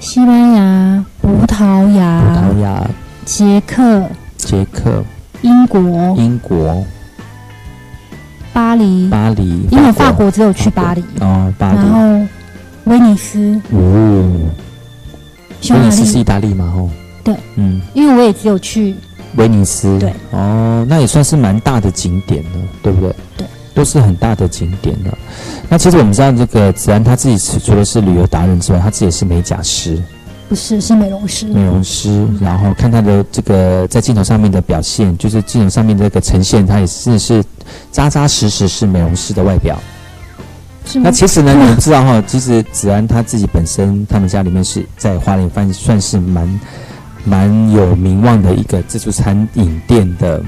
[0.00, 2.90] 西班牙、葡萄牙、葡萄牙、
[3.24, 4.02] 捷克、
[4.36, 5.04] 捷克、
[5.42, 5.80] 英国、
[6.18, 6.84] 英国、
[8.54, 9.66] 巴黎，巴黎。
[9.70, 11.76] 因为法国只有去巴黎，哦，巴黎。
[11.76, 12.26] 然后
[12.84, 14.50] 威尼斯、哦，
[15.60, 16.72] 匈牙威尼斯是意，大利嘛？
[16.74, 16.88] 吼。
[17.24, 17.34] 对。
[17.56, 18.94] 嗯，因为我也只有去，
[19.36, 19.98] 威尼斯。
[19.98, 20.14] 对。
[20.30, 23.14] 哦，那也算是蛮大的景点了，对不对？
[23.36, 23.46] 对。
[23.74, 25.18] 都是很大的景点了。
[25.68, 30.00] 那其实我们知道，这个子安他自己是除了是旅游达人之外，他自己也是美甲师、
[30.48, 32.24] 不是是美容师，美容师。
[32.40, 37.42] 然后看他的这个在镜头上面的表现，就是镜头上面的这个呈现，他也是是
[37.94, 39.78] 扎扎实实是美容师的外表。
[40.84, 41.12] 是那？
[41.12, 46.60] 其实呢，你们知道哈，其实子安他自己本身，他们家里面是在花莲算算是蛮
[47.24, 50.42] 蛮有名望的一个自助餐饮店的，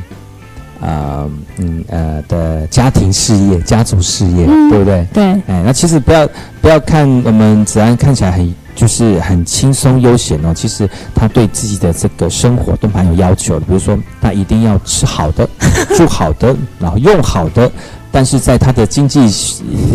[0.81, 5.07] 呃嗯呃的家庭事业、家族事业，嗯对不对？
[5.15, 6.29] 对，哎，那其实不要
[6.61, 15.49] 不要看我们子安看起来很就是很轻松悠闲哦，其实他对自己的这个生活都蛮有要求的，比如说他一定要吃好的、
[15.97, 17.69] 住好的，然后用好的，
[18.13, 19.29] 但是在他的经济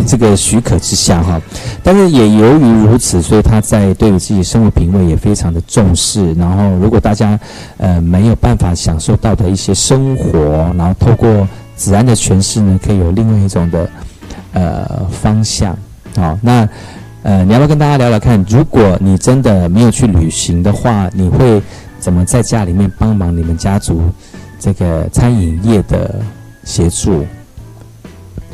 [0.06, 1.40] 这个许可之下哈，
[1.82, 6.32] 但是也由于如此，所以他在对于自己生活品味也非常的重视。
[6.34, 7.38] 然后，如果大家
[7.78, 13.88] 呃没有办法享受到的一些生活，然后透过子安的诠释呢，可以有另外一种的
[14.52, 15.76] 呃方向。
[16.14, 16.68] 好，那
[17.22, 18.44] 呃，你要不要跟大家聊聊看？
[18.48, 21.62] 如果你真的没有去旅行的话，你会
[22.00, 24.02] 怎么在家里面帮忙你们家族
[24.58, 26.20] 这个餐饮业的
[26.64, 27.24] 协助？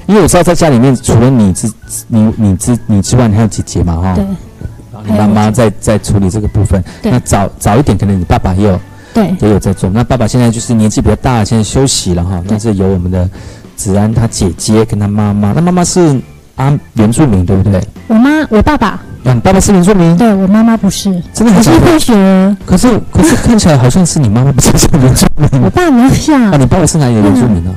[0.07, 1.71] 因为我知道在家里面，除了你之
[2.09, 6.83] 你你之你之外，你还有姐姐嘛，哈、对然后你妈妈在在处理这个部分。
[7.03, 8.81] 那早早一点，可能你爸爸也有
[9.15, 9.89] 对也有在做。
[9.91, 12.43] 那爸爸现在就是年纪比较大，现在休息了哈。
[12.47, 13.29] 对那是由我们的
[13.77, 16.21] 子安他姐姐跟他妈妈，那妈妈是
[16.59, 17.81] 啊原住民对不对？
[18.09, 26.57] 我妈我爸爸，啊，你爸爸是原住民，对我妈妈不是，真的混血儿，可是可是看起来好像是你妈妈不是像原住民我爸比较像啊？
[26.59, 27.73] 你爸爸是哪里的原住民呢？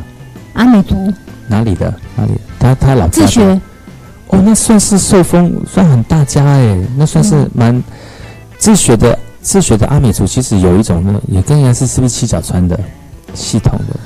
[0.53, 0.95] 阿美族
[1.47, 1.93] 哪里的？
[2.15, 2.39] 哪里的？
[2.59, 3.61] 他他老家的自学，
[4.27, 7.81] 哦，那算是受封，算很大家哎，那算是蛮
[8.57, 12.79] 自学的自学的阿美族，其实有一种呢，也跟人家是是不是七角川的
[13.33, 13.99] 系统的。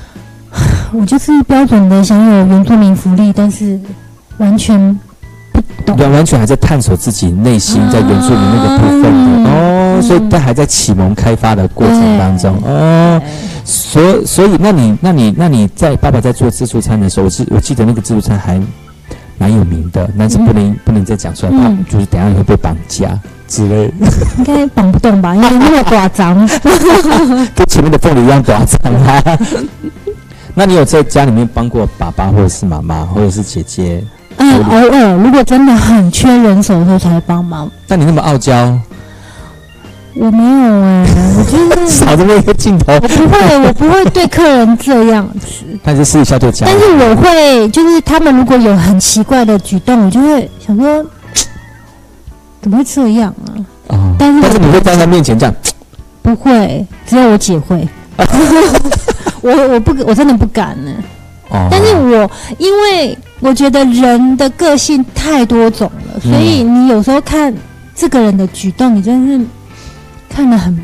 [0.94, 3.80] 我就是标准的享有原住民福利，但是
[4.38, 5.00] 完全
[5.52, 5.98] 不懂。
[5.98, 13.22] 完完全还在探索自己内心在原住民那个部分的、哦，所以他还在启蒙开发的过程当中哦，
[13.64, 18.62] 所所以那你那你那你在爸爸在做自助餐的时候，我记我记得那个自助餐还
[19.38, 23.18] 蛮有名的，但是不能、不能再讲出来，怕嗯就是等一下你会被绑架
[23.48, 23.94] 之类的，
[24.38, 25.36] 应该绑不动吧？
[25.36, 26.48] 因为那么寡张。
[27.56, 29.22] 跟前面的凤梨一样短张啊。
[30.58, 34.02] 那你有在家里面帮过爸爸或者是妈妈或者是姐姐？
[34.38, 37.70] 嗯，偶尔如果真的很缺人手的时候才会帮忙。
[37.88, 38.78] 但你那么傲娇，
[40.16, 41.06] 我没有哎、
[41.38, 45.66] 我就是 少这么一个镜头我，不会，我不会对客人这样子。
[45.84, 51.06] 但是私底下对家人，但是我会，就是他们如果有很奇怪的举动，我就会想说，
[52.62, 53.50] 怎么会这样啊？
[53.88, 55.56] 哦，但是但是你会在他面前这样。
[56.22, 57.88] 不会，只有我姐会。
[59.42, 60.92] 我我不我真的不敢呢。
[61.56, 67.54] 哦，但是我因为我觉得人的个性太多种了，所以你有时候看
[67.96, 69.46] 这个人的举动，你真的是
[70.30, 70.78] 看得很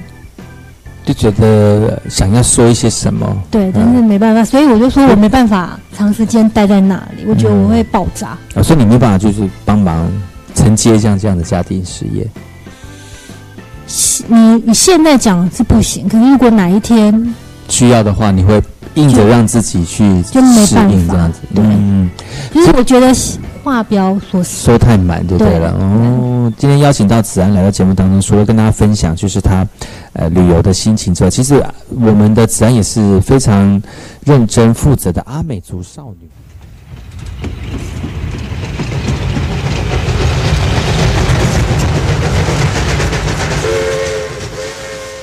[1.03, 8.37] 就觉得想要说一些什么，对，但是没办法，所以我就说我没办法长时间待在那里，我觉得我会爆炸。
[8.53, 10.09] 啊，所以你没办法就是帮忙
[10.53, 12.25] 承接像这样的家庭事业。
[14.27, 17.35] 你你现在讲是不行，可是如果哪一天
[17.67, 18.61] 需要的话，你会
[18.95, 21.39] 硬着让自己去适应这样子。
[21.55, 22.09] 嗯。
[22.51, 23.13] 其实我觉得
[23.63, 25.71] 话表说说太满就对了。
[25.71, 29.65] 哦今天邀请到子安来到节目当中除了跟大家分享就是他
[30.13, 33.81] 呃旅游的心情之外其实我们的子安也是非常
[34.25, 36.27] 认真负责的阿美族少女。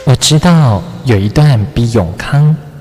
[0.08, 2.56] 我知道有一段比永康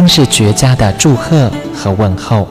[0.00, 2.48] 更是绝佳的祝贺和问候，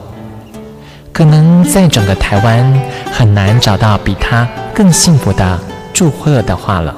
[1.12, 5.58] 可能在整个台湾很难找到比他更幸福的
[5.92, 6.94] 祝贺的话了。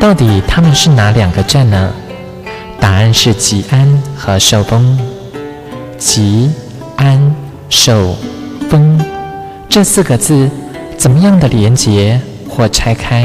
[0.00, 1.92] 到底他们是哪两个站呢？
[2.80, 4.98] 答案是吉安和寿丰。
[5.96, 6.50] 吉
[6.96, 7.32] 安
[7.70, 8.16] 寿
[8.68, 9.00] 丰
[9.68, 10.50] 这四个字，
[10.96, 13.24] 怎么样的连结或拆开，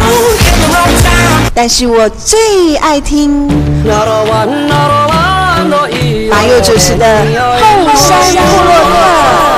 [0.00, 1.50] Cool in the wrong time.
[1.54, 3.46] 但是我最爱听
[6.30, 7.18] 马佑主持的
[7.60, 9.51] 后山部落客。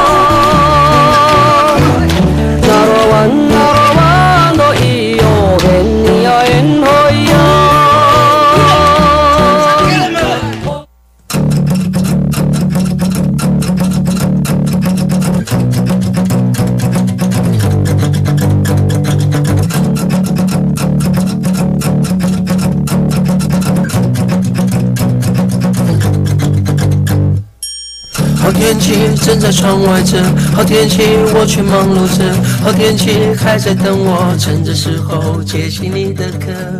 [28.74, 30.20] 天气正在窗外着，
[30.52, 32.24] 好天气我却忙碌着，
[32.62, 36.73] 好天气还在等我，趁着时候接起你的歌。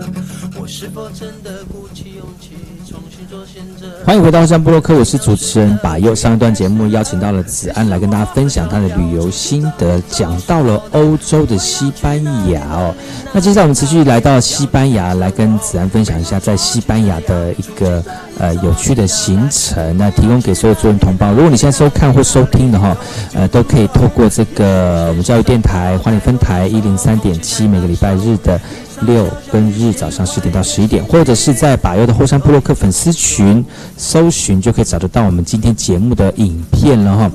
[4.04, 6.14] 欢迎回到山部落克，我是主持人把佑。
[6.14, 12.94] 上一段节目邀请到了子安来跟大家分享他的旅游心得，讲到了欧洲的西班牙哦。
[13.32, 18.04] 那接下来我们持续来到西班牙，来跟子安分享一下在西班牙的一个
[18.38, 21.32] 呃有趣的行程，那提供给所有族人同胞。
[21.32, 22.94] 如果你现在收看或收听的哈，
[23.32, 28.60] 呃，都可以透过这个我们教育电台花莲分台一零三点七，每个礼拜日的。
[29.02, 33.64] 六跟日早上十点到十一点，或者是在把右的后山部落克粉丝群
[33.96, 37.30] 搜寻，就可以找得到我们今天节目的影片了哈。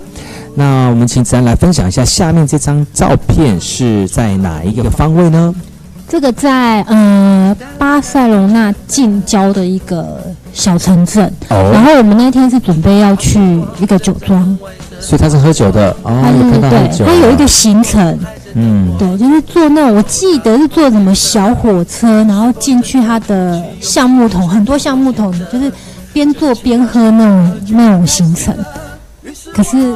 [0.55, 5.53] 那我们请子安来分享一下，下面这张照片是在哪一个方位呢？
[6.07, 10.19] 这个在呃巴塞隆纳近郊的一个
[10.51, 13.39] 小城镇，哦然后我们那天是准备要去
[13.79, 14.57] 一个酒庄，
[14.99, 18.17] 所以他是喝酒的哦，它有看到喝酒，对，他有一个行程，
[18.55, 25.71] 嗯，对，就是坐那种我记得是坐什么小火车，然后进去它的橡木桶，很多橡木桶，就是
[26.11, 28.55] 边坐边喝那种那种行程。
[29.53, 29.95] 可是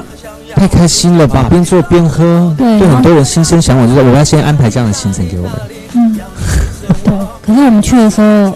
[0.56, 5.52] 太开心了吧，边做边喝，对很多人心生向往，就是我要先安排这样的行程给我们，
[5.94, 6.20] 嗯，
[7.04, 7.14] 对，
[7.46, 8.54] 可是我们去的时候，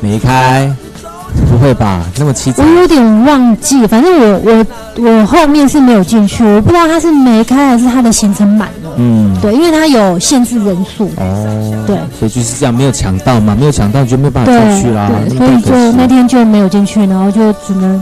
[0.00, 0.70] 没开，
[1.48, 8.87] 不会吧，那么凄我，有点忘记，反正我我我后面是没有进去，我不知道他是没开还是他的行程满了。
[9.00, 11.08] 嗯，对，因为它有限制人数。
[11.16, 18.00] 哦，对，所以就是这样，没有抢到嘛，没有抢到就没有办法进去啦，所以就那天就没有进去，然后就只能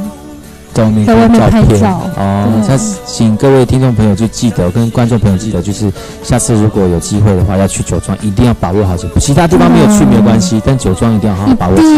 [1.07, 2.49] 在外面拍片照哦。
[2.67, 5.93] 对那请各位听众朋友就记得，跟观众朋友记得，就是
[6.23, 9.21] 下次如果有机会的话，要去酒庄，一定要把握好这步。
[9.21, 11.89] 其他地方没有去没有关系，但酒庄一定要好好把握起来。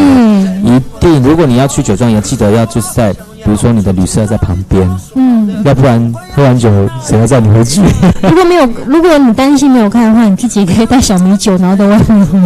[0.64, 3.14] 对一定，如果你要去酒庄，也要记得要就是在
[3.49, 6.68] 比如说你的旅社在旁边，嗯，要不然喝完酒
[7.03, 7.80] 谁要载你回去？
[8.22, 12.38] 如果没有，如果你担心没有看的话，你自己也可以带小米酒，然后在外面喝。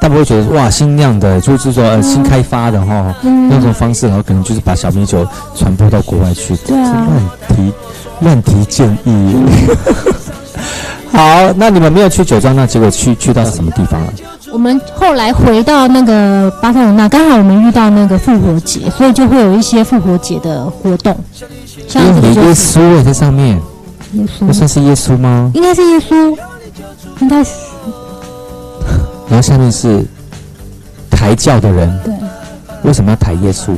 [0.00, 7.72] 但不会觉得哇新酿的，就是说呃新开发的哈，嗯那种方式，然后可能就是把小米酒传播到国外去，对啊乱提
[8.20, 9.34] 乱提建议。
[11.16, 14.12] 好，那你们没有去九庄，那结果去去到什么地方了？
[14.50, 21.16] 我们后来回到那个巴塞罗那，刚好我们遇到那个复活节，所以就会有一些复活节的活动，
[21.88, 23.56] 像这因为耶个就是稣也在上面，
[24.12, 25.50] 耶那稣，算是耶稣吗？
[25.54, 26.36] 应该是耶稣，
[27.20, 27.50] 应该是
[29.28, 30.04] 然后下面是
[31.10, 32.14] 抬轿的人，对，
[32.84, 33.72] 为什么要抬耶稣？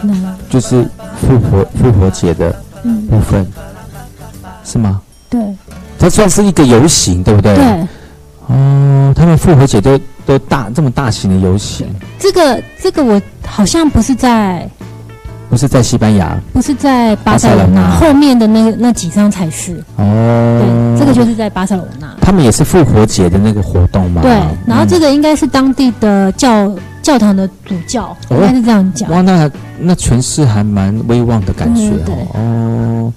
[0.00, 0.12] 那
[0.48, 0.84] 就是
[1.20, 2.54] 复活复活节的
[2.84, 3.46] 嗯部分，
[4.64, 5.00] 是吗？
[5.28, 5.40] 对
[5.98, 7.54] 它算是一个游行，对不对？。
[7.54, 7.64] 对，
[8.48, 11.86] 哦，他们复活节都都大这么大型的游行，
[12.18, 14.68] 这个这个我好像不是在
[15.48, 20.98] 不是在西班牙不是在巴塞罗那，后面的那个那几张才是，哦对，。
[20.98, 22.06] 这个就是在巴塞罗那。
[22.20, 24.22] 他们也是复活节的那个活动嘛。
[24.22, 24.32] 对，
[24.66, 29.08] 然后这个、应该是当地的教教堂的主教，哦应该是这样讲。
[29.10, 29.48] 哇，那
[29.78, 31.92] 那权势还蛮威望的感觉
[32.34, 33.12] 哦。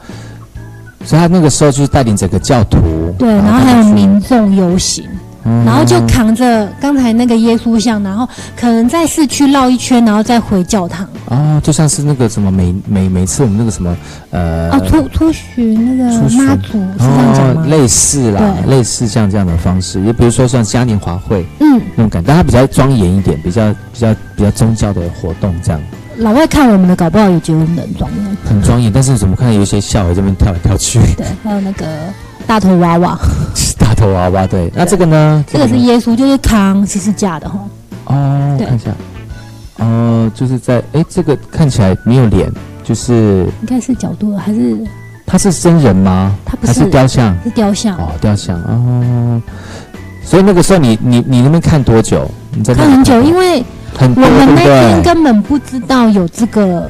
[1.00, 5.06] 哦，所以他那个时候就是带领整个教徒，对，然后还有民众游行，
[5.45, 5.66] 嗯。
[5.66, 11.08] 然后就扛着刚才那个耶稣像，然后可能在市区绕一圈，然后再回教堂。
[11.28, 13.95] 哦，就像是那个什么每每每次我们那个什么
[14.32, 17.64] 呃哦，出出巡那个妈祖是这样讲吗？
[17.66, 17.70] 哦，？
[17.70, 25.80] 类似啦，类似像这样的方式，也比如说像嘉年华会嗯，那种感觉，但它比较庄严一点，比较比较比较宗教的活动，这样
[26.20, 28.38] 老外看我们的，搞不好也觉得我们很庄严。
[28.46, 28.92] 很庄严。
[28.92, 31.86] 但是怎么看有一些笑在这边跳来跳去，对，还有那个
[32.46, 33.18] 大头娃娃，
[33.80, 34.72] 大头娃娃，对。
[34.76, 35.44] 那这个呢？
[35.48, 37.60] 这个是耶稣，就是扛十字架的哈。
[38.06, 38.92] 哦，看一下，
[39.78, 42.52] 哦，就是在哎，这个看起来没有脸，
[42.84, 44.78] 就是应该是角度还是
[45.26, 46.36] 他是真人吗？
[46.44, 47.34] 他不是是雕像？
[47.44, 47.96] 是雕像？
[47.98, 49.42] 哦，雕像哦。
[50.24, 52.30] 所以那个时候你你你那边看多久？
[52.52, 53.66] 你在看很久，因为为
[53.98, 56.90] 很多我们那对不天根本不知道有这个，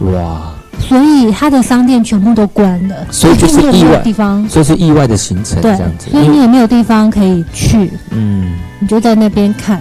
[0.00, 9.80] 哇，所以他的商店全部都关了，所以就是意外地方，所以是意外的行程对这样子。，所以你也没有地方可以去，嗯，你就在那边看，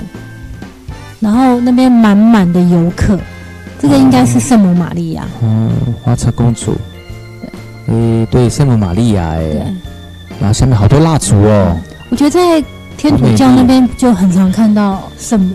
[1.19, 3.17] 然后那边满满的游客，
[3.79, 5.69] 这个应该是圣母玛利亚，嗯，
[6.03, 6.75] 花车公主，
[7.87, 9.41] 诶，对，圣母玛利亚，哎，，
[10.39, 11.77] 然后下面好多蜡烛哦。
[12.09, 12.63] 我觉得在
[12.97, 15.53] 天主教那边就很常看到圣母，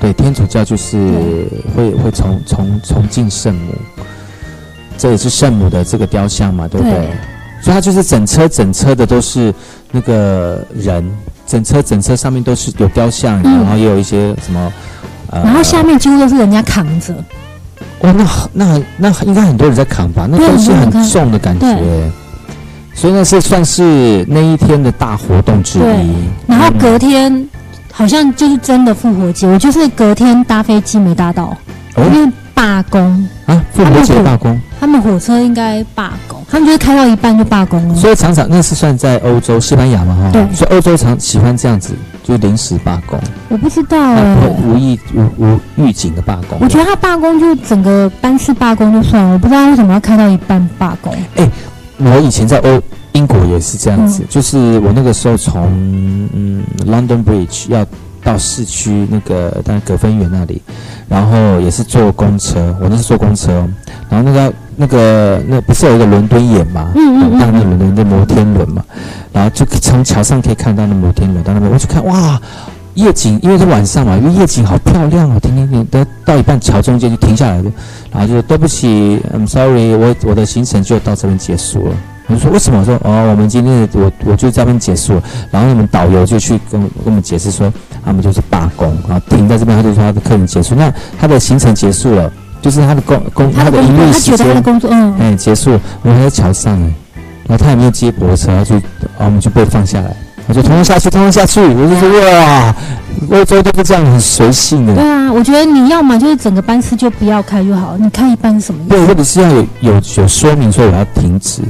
[0.00, 0.96] 对，天主教就是
[1.76, 3.74] 会会崇崇崇敬圣母，
[4.96, 6.96] 这也是圣母的这个雕像嘛，对不对？
[6.96, 7.10] 对
[7.62, 9.52] 所以它就是整车整车的都是
[9.92, 11.04] 那个人，
[11.46, 14.72] 整车整车上面都是有雕像，嗯然后也有一些什么，
[15.30, 17.12] 呃，然后下面几乎都是人家扛着，
[18.00, 20.26] 哇，那好那那应该很多人在扛吧？
[20.30, 22.10] 那对东西很重的感觉对，
[22.94, 26.14] 所以那是算是那一天的大活动之对一。
[26.46, 27.46] 然后嗯隔天
[27.92, 31.56] 好像就是真的复活节，我就是隔天搭飞机没搭到，
[31.96, 32.04] 哦？
[32.12, 37.94] 因为罢工，啊，复活节罢工，他们火车应该罢工，他们就是开到一半就罢工了。
[37.94, 40.46] 所以常常那是算在欧洲西班牙嘛哈，对。
[40.54, 43.18] 所以欧洲常喜欢这样子，就临时罢工，
[43.48, 46.58] 我不知道哎、那不会无意无无预警的罢工。
[46.60, 51.14] 我觉得他罢工就整个班次罢工就算了，我不知道为什么要开到一半罢工。
[51.98, 52.80] 我以前在欧
[53.12, 55.68] 英国也是这样嗯子，就是我那个时候从
[56.34, 57.86] 嗯 London Bridge 要
[58.22, 60.60] 到市区那个当然葛芬园那里，
[61.08, 63.68] 然后也是坐公车，我那是坐公车哦，
[64.08, 68.84] 然后那个那个那不是有一个伦敦眼嘛，嗯嗯那伦敦的摩天轮嘛，
[69.32, 72.40] 然后就从桥上可以看到那摩天轮到那边，我就看哇。
[72.94, 77.72] 夜景，因为是晚上嘛，因为夜景好漂亮哦，停停停，到到一半桥中间就停下来了，
[78.10, 81.94] 然后就说对不起，I'm sorry，我我的行程就到这边结束了。
[82.32, 82.78] 我说为什么？
[82.80, 85.22] 我说哦，我们今天的我我就这边结束了。
[85.50, 87.72] 然后你们导游就去跟我跟我们解释说，
[88.04, 92.30] 他们就是罢工，然后停在这边，他就说他的客人结束，那他的行程结束了，
[92.62, 96.92] 就是他的工工他的营业时他觉得他的，工作，嗯，哎，结束，我们还在桥上哎，
[97.48, 100.14] 然后他也没有接驳车，他就，然后我们就被放下来。
[100.46, 101.60] 我就通通下去，通通下去。
[101.60, 102.74] 我就说哇，
[103.30, 109.06] 欧洲都是这样很随性的对，啊，我觉得你要么就是整个班次就不要开就好，你开一半是什么意对，思？
[109.06, 111.62] 或者是要有有有说明说我要停止，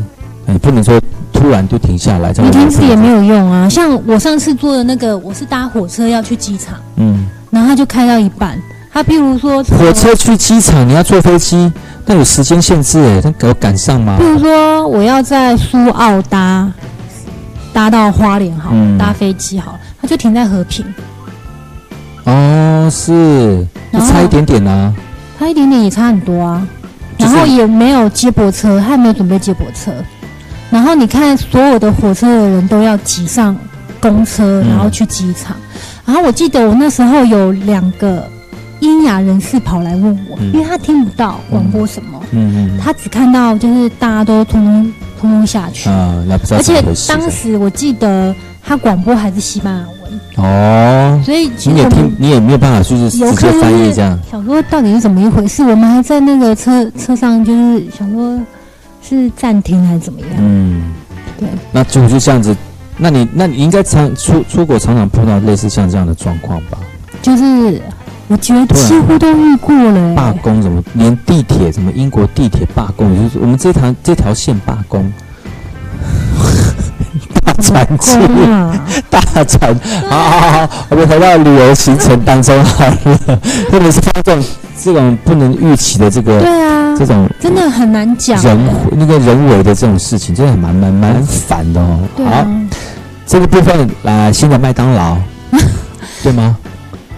[0.52, 1.00] 你不能说
[1.32, 3.68] 突然就停下来，你停止也没有，用啊。
[3.68, 8.58] 像我上次坐的那个，我是搭火车要去机场，嗯，然后他就开到一半，
[8.92, 11.72] 他譬如说火车去机场你要坐飞机，
[12.06, 14.32] 那有时间限制哎，他给我赶上吗譬？
[14.32, 16.70] 如说我要在苏澳搭
[17.72, 20.84] 搭到花莲好了，嗯搭飞机好了，他就停在和平，
[22.24, 24.92] 哦，是，就差一点点啊，
[25.38, 26.66] 差一点点也差很多啊。
[27.18, 29.92] 然后也没有接驳车，他也没有准备接驳车。
[30.70, 33.56] 然后你看，所有的火车的人都要挤上
[34.00, 34.68] 公车，嗯。
[34.68, 35.56] 然后去机场。
[36.04, 38.28] 然后我记得我那时候有两个
[38.80, 40.52] 英雅人士跑来问我，嗯。
[40.52, 42.76] 因为他听不到广播什么，嗯。
[42.76, 54.18] 嗯他只看到就是大家都通通通通下去，啊，那不知道而且当时我记得他广播还是西班牙文，哦，所以其你也听，你也没有办法，就是直接翻译是这样。
[54.30, 55.62] 想说到底是怎么一回事？
[55.62, 58.40] 我们还在那个车车上，就是想说
[59.02, 60.30] 是暂停还是怎么样？
[60.38, 60.92] 嗯，
[61.38, 62.56] 对，那就就这样子。
[62.96, 66.78] 那你那你应该常出出国常常碰到类似像这样的状况吧？
[67.22, 67.80] 就是
[68.28, 70.14] 我觉得几乎都遇过了、欸。
[70.14, 75.10] 罢工怎么，连地铁什么英国地铁罢工，就是我们这条这条线罢工，
[77.44, 78.18] 大喘气，
[79.08, 79.74] 大喘。
[80.08, 82.96] 好好好好，我们回到旅游行程当中好了，
[83.70, 84.44] 特别是像这种
[84.82, 88.74] 这种不能预期的这个对啊这，种真的很难讲、人欸。
[88.92, 92.00] 那个人为的这种事情，真的蛮蛮蛮烦的哦。
[92.00, 92.46] 好对啊，，
[93.26, 95.16] 这个部分来新的麦当劳，
[96.22, 96.56] 对吗？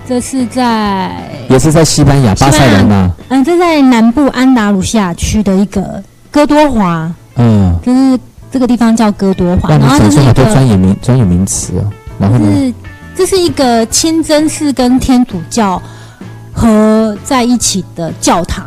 [0.07, 1.13] 这是在
[1.49, 8.19] 也是在西班牙巴塞罗那，嗯，这在南部安达鲁西亚区的一个哥多华，嗯，就是
[8.51, 11.85] 这个地方叫哥多华，然后这是一讲出好多专，业名专有名词哦。
[12.19, 12.47] 然后呢？
[12.53, 12.75] 是
[13.15, 15.81] 这是一个清真寺跟天主教
[16.63, 18.65] 合在一起的教堂。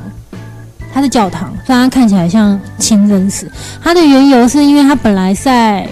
[0.94, 3.52] 它是教堂，虽然它看起来像清真寺。
[3.84, 5.86] 它的缘由是因为它本来在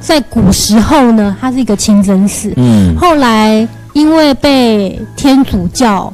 [0.00, 6.12] 在古时候呢，它是一个清真寺，嗯后来因为被天主教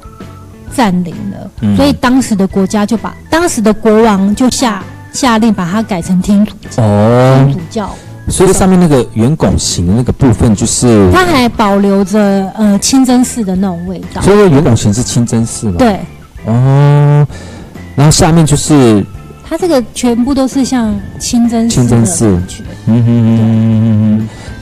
[0.72, 6.82] 占领了，嗯所以当时的国家就把当时的国王就下下令把它改成天主教。
[6.84, 7.90] 哦天，主教，
[8.30, 14.22] 所以上面那个圆拱形的那个部分就是，它还保留着呃清真寺的那种味道。
[14.22, 15.74] 所以圆拱形是清真寺嘛？。
[15.78, 15.98] 对，
[16.46, 17.26] 哦，
[17.96, 19.04] 然后下面就是
[19.48, 22.38] 它这个全部都是像清真寺清真寺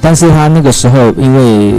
[0.01, 1.75] 但是他那个时候因为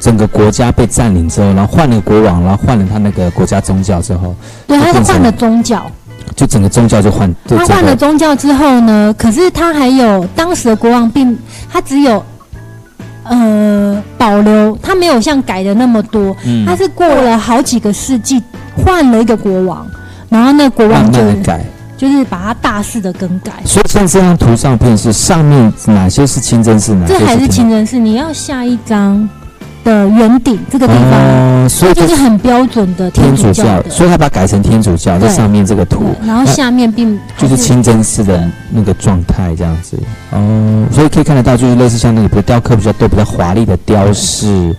[0.00, 4.34] 整个国家被占领之后，然后换了国王，然后换了他那个国家宗教之后，
[4.66, 5.90] 对，就变成它是换了宗教。
[6.36, 11.36] 就整个宗教就换，就他换了宗教之后呢，可是他还有当时的国王并
[11.70, 12.24] 他只有
[13.24, 18.42] 呃保留，他没有像改的那么多，嗯他是过了好几个世纪
[18.76, 19.86] 换了一个国王，
[20.28, 21.64] 然后那国王就改。
[22.00, 23.52] 就是把它大肆的更改。
[23.66, 29.28] 所以像这张图上片是上面哪些是清真寺，哪些这还是清真寺，你要下一张
[29.84, 39.98] 的圆顶这个地方，哦，所以就就是是很标准的天主教，所以他把它改成天主教，在上面这个图，然后下面并就是清真寺的那个状态这样子。
[40.32, 44.74] 哦，所以可以看得到，就是类似像那个比如雕刻比较多、比较华丽的雕饰，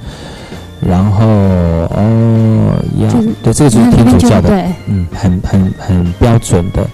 [0.79, 6.85] 然后哦呀就是，对，这个就是天主教的，对，嗯，很很很标准的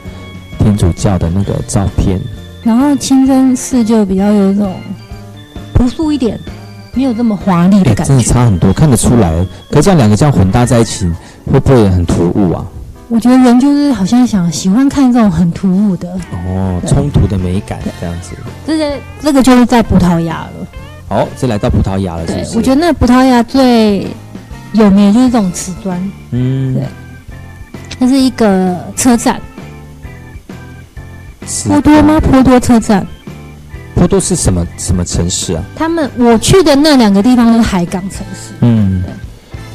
[0.59, 2.19] 天主教的那个照片。
[2.63, 4.75] 然后清真寺就比较有一种
[5.73, 6.37] 朴素一点，
[6.97, 8.23] 没有这么华丽的哎，真的。
[8.23, 9.31] 差很多，看得出来。
[9.69, 11.07] 可是这样两个这样混搭在一起，
[11.45, 12.65] 会不会很突兀啊？
[13.07, 18.31] 我觉得人就是好像想喜欢看这种很突兀的，哦，对冲突的美感这样子。
[18.65, 20.67] 这个这个就是在葡萄牙了。
[21.09, 22.45] 哦，这来到葡萄牙了，是不，是？
[22.45, 24.07] 对我觉得那葡萄牙最
[24.73, 26.83] 有名的就是这种瓷砖，嗯对，
[27.99, 29.39] 它是一个车站，
[31.45, 32.19] 是波多吗？
[32.19, 33.05] 波多车站。
[33.97, 35.63] 波多是什么什么城市啊？
[35.75, 39.03] 他们我去的那两个地方都是海港城市，嗯，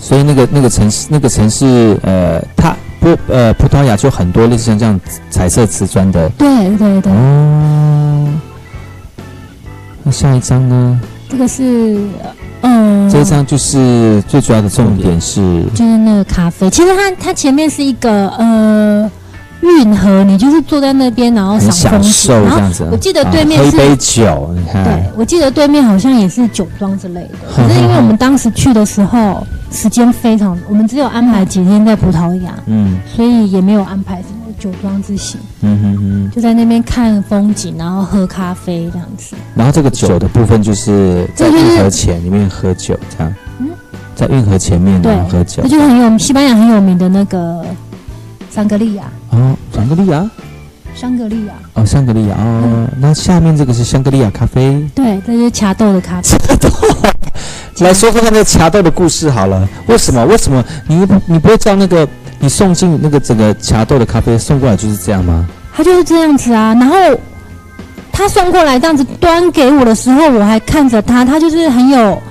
[0.00, 6.46] 所以那个那个城市那个城市，呃，它波呃葡萄牙就很多类似像这样彩色瓷砖的对
[6.76, 8.28] 对对，哦。
[10.04, 11.00] 那下一张呢？
[11.28, 11.98] 这个是
[12.60, 16.70] 嗯，这一张就是最主要的重点是就是那个咖啡。
[16.70, 19.10] 其实它它前面是一个呃
[19.62, 22.30] 运河，你就是坐在那边，然后赏风景。
[22.32, 22.88] 然后受这样子。
[22.90, 27.30] 我记得对面是一杯酒，你对，，我记得对面好像也是酒庄之类的。
[27.54, 36.30] 可是因为我们当时去的时候时间非常，我们只有安排几天在葡萄牙，嗯所以也没有安排什么酒庄之行，嗯哼哼。
[36.32, 39.36] 就在那边看风景，然后喝咖啡这样子。
[39.54, 43.68] 然后这个酒的部分就是在运河前里面喝酒，这样嗯，
[44.14, 45.68] 在运河前面对然后喝酒那。
[45.68, 47.64] 就很有西班牙很有名的那个
[48.54, 50.30] 桑格利亚，哦，香格利亚。
[50.94, 54.86] 香格利亚，哦，香格利亚哦，那下面这个是香格利亚咖啡。
[54.94, 56.36] 对，这就是茶豆的咖啡。
[57.82, 59.66] 来说说看那个茶豆的故事好了。
[59.86, 60.22] 为什么？
[60.26, 62.06] 为什么你不你不会叫那个
[62.40, 65.48] 你送进那个整个茶豆的咖啡送过来就是这样吗？
[65.74, 66.74] 他就是这样子啊。
[66.78, 66.94] 然后
[68.12, 72.22] 他送过来这样子端给我的时候，我还看着他，他就是很有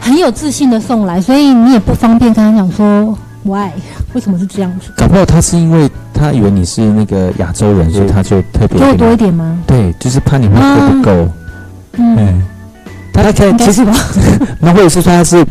[0.00, 3.16] 很有自信的送来，所以你也不方便跟他讲说
[3.46, 3.70] ，why？
[4.12, 4.90] 为什么是这样子？
[4.96, 9.58] 搞不好他是因为他以为你是那个亚洲人，所以他就特别给我多一点吗？
[9.66, 11.28] 对，就是怕你会喝不够。
[11.98, 12.42] 嗯，嗯，
[13.12, 13.94] 他他可以其实吧。
[14.60, 15.44] 那或者是说他是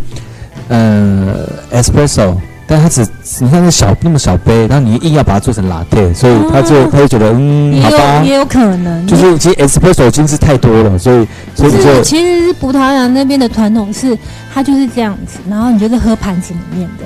[0.68, 2.36] 呃 espresso，
[2.68, 3.08] 但他只
[3.40, 14.18] 你看那小那么小杯，然后你硬要把它做成 latte，所以他就、哦他就觉得嗯，也好吧有，也有可能，就是其实 espresso 已经是太多了，所以所以就你就是其实是葡萄牙那边的传统是，
[14.54, 17.06] 它就是这样子，然后你就是喝盘子里面的，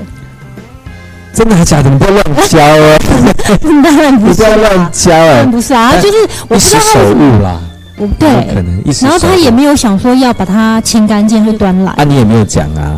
[1.33, 1.89] 真的还假的？
[1.89, 2.97] 你不要乱教哦，
[3.83, 6.17] 当然不你不要是啊乱教当然哎，不是啊，就是
[6.47, 7.59] 我不知道他为什么，误啦，
[7.97, 11.91] 我有可对，能一时然后他也没有想说要把它清干净就端来。
[11.93, 12.97] 啊，，你也没有讲啊，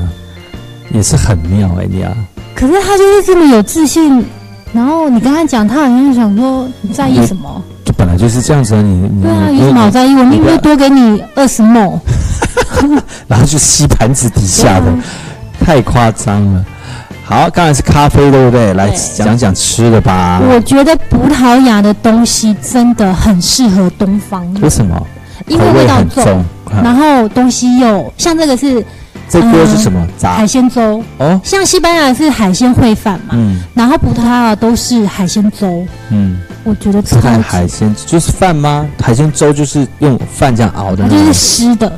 [0.94, 2.12] 也是很妙哎、你啊，
[2.56, 4.26] 可是他就是这么有自信，
[4.74, 7.62] 然后你跟他讲，他好像想说你在意什么？
[7.84, 10.16] 就本来就是这样子啊，你你对啊，你有什么好在意？
[10.16, 12.00] 我明明就多给你二十亩，
[13.28, 14.98] 然后就吸盘子底下的，啊。
[15.64, 16.66] 太夸张了。
[17.32, 18.74] 好，刚才是咖啡，对不对？
[18.74, 20.42] 来对讲讲吃的吧。
[20.52, 25.02] 我觉得葡萄牙的东西真的很适合东方人为，什么？
[25.48, 26.44] 因为味味道重，
[26.84, 28.86] 然后东西又像这个是
[29.30, 30.06] 这锅是什么？
[30.18, 38.86] 炸海鲜粥，哦，像西班牙是海鲜烩饭嘛，嗯然后葡萄牙都是海鲜粥，嗯，我觉得不超级，看海鲜就是饭吗？
[39.02, 41.92] 海鲜粥就是用饭这样熬的就是湿的，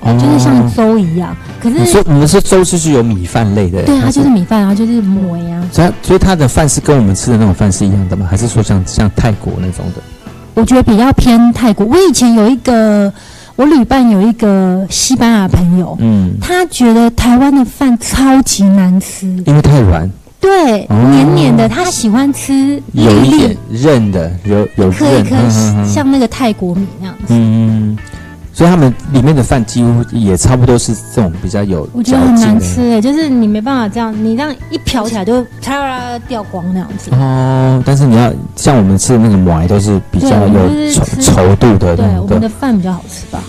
[0.00, 1.34] 哦就是像粥一样。
[1.62, 5.62] 可你是说你们说粥就是有米饭类的，对，它就是米饭，然后就是馍呀。
[5.70, 8.26] 所以它所以它的饭是跟我们吃的那种饭是一样的吗？
[8.28, 10.02] 还是说像像泰国那种的？
[10.54, 11.86] 我觉得比较偏泰国。
[11.86, 13.12] 我以前有一个，
[13.54, 20.10] 我旅伴有一个西班牙朋友，嗯，他觉得台湾的饭超级难吃，因为太软，
[20.40, 27.26] 对，哦黏黏的，他喜欢吃有一点粒，韧的，有有韧，颗一颗嗯嗯嗯像那个泰国米那样子。
[27.28, 27.96] 嗯，
[28.52, 32.34] 所以他们里面的饭几乎也差不多是这种比较有我觉得很。
[32.34, 37.10] 难吃诶，就是你没办法这样，你这样一瓢起来就嚓啦掉光那样子。
[37.12, 42.06] 哦，但是你要像我们吃的那个馍都是比较有稠稠度的对。
[42.20, 43.40] 我们的饭比较好吃吧？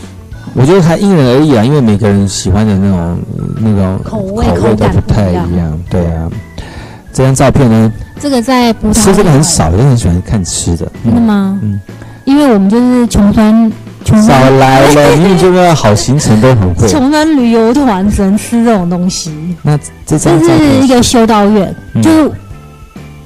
[0.56, 5.80] 我觉得还因人而异啊，因为每个人喜欢的那种呃那种口味口味都口感不太一样。
[5.90, 6.30] 对啊，
[7.12, 10.90] 这张照片呢，这个在葡萄牙吃这个很少，我就很喜欢看吃的。
[11.04, 11.60] 真的吗？
[11.64, 11.82] 嗯，
[12.26, 13.72] 因为我们就是穷酸穷
[14.06, 16.88] 少来了，明明就个好行程都很贵。
[16.88, 19.56] 穷酸旅游团只能吃这种东西。
[19.62, 22.32] 那这这是一个修道院，嗯就是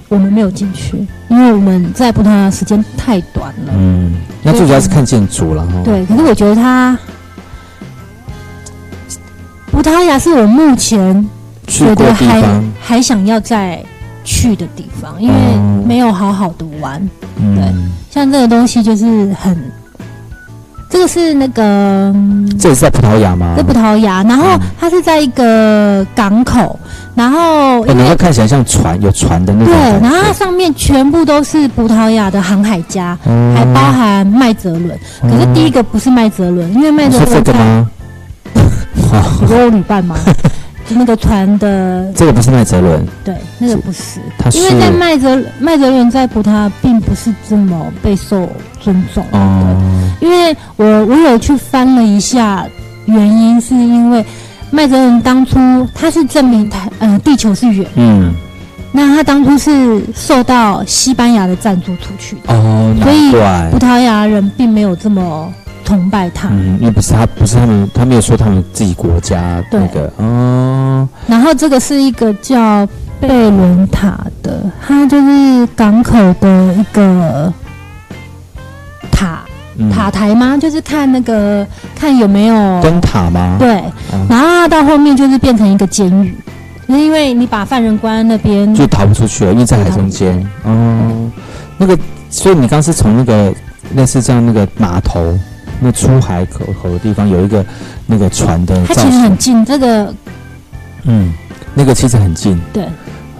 [0.07, 3.73] 我们没有进去，因为我们在葡萄牙时间太短了。
[3.75, 5.73] 嗯，那最主要是看建筑了哈。
[5.83, 6.97] 对，可是我觉得它
[9.71, 11.27] 葡萄牙是我目前
[11.67, 13.83] 觉得还，还想要再
[14.23, 17.09] 去的地方，因为哦没有好好的玩。
[17.35, 19.55] 嗯，像这个东西就是很，
[20.89, 21.63] 这个是那个
[22.15, 23.53] 嗯这也是在葡萄牙吗？
[23.57, 26.79] 在葡萄牙，然后嗯它是在一个港口，
[27.13, 34.89] 然后哎，因为能会看起来像船，有船的那种对，然后它上面全部都是葡萄牙的航海家，嗯还包含麦哲伦。
[35.23, 37.89] 可是第一个不是麦哲伦，因为麦哲伦在个吗？
[39.41, 40.15] 你说我旅伴吗？
[40.87, 49.21] 就那个船的，这个不是麦哲伦，对，那个不是，他是因为在麦哲麦哲伦在葡萄牙并不是这么备受尊重。
[49.31, 49.75] 哦，
[50.21, 52.65] 因为我我有去翻了一下，
[53.05, 54.25] 原因是因为
[54.71, 55.57] 麦哲伦当初
[55.93, 58.33] 他是证明他呃地球是圆，嗯，
[58.93, 63.31] 那他当初是受到西班牙的赞助出去的，哦，所以
[63.71, 65.53] 葡，萄牙人并没有这么
[65.87, 66.49] 崇拜他。
[66.51, 72.85] 嗯，因为不是他，不是他们，他没有说他们自己国家那个，哦，然后这个是一个叫
[73.21, 77.53] 贝伦塔的，它就是港口的一个
[79.09, 79.39] 塔
[79.77, 80.57] 嗯塔台吗？
[80.57, 81.65] 就是看那个
[81.95, 83.81] 看有没有灯塔吗？，对，
[84.11, 86.35] 嗯然后到后面就是变成一个监狱，
[86.85, 91.31] 就是因为你把犯人关那边，就逃不出去了，因为在海中间，哦，
[91.77, 91.97] 那个，
[92.29, 93.53] 所以你刚是从那个
[93.95, 95.39] 类似这样那个码头。
[95.79, 97.65] 那出海口口的地方有一个
[98.05, 100.13] 那个船的造它其实很，近，这个
[101.03, 101.31] 嗯，
[101.73, 102.59] 那个其实很近。
[102.73, 102.87] 对，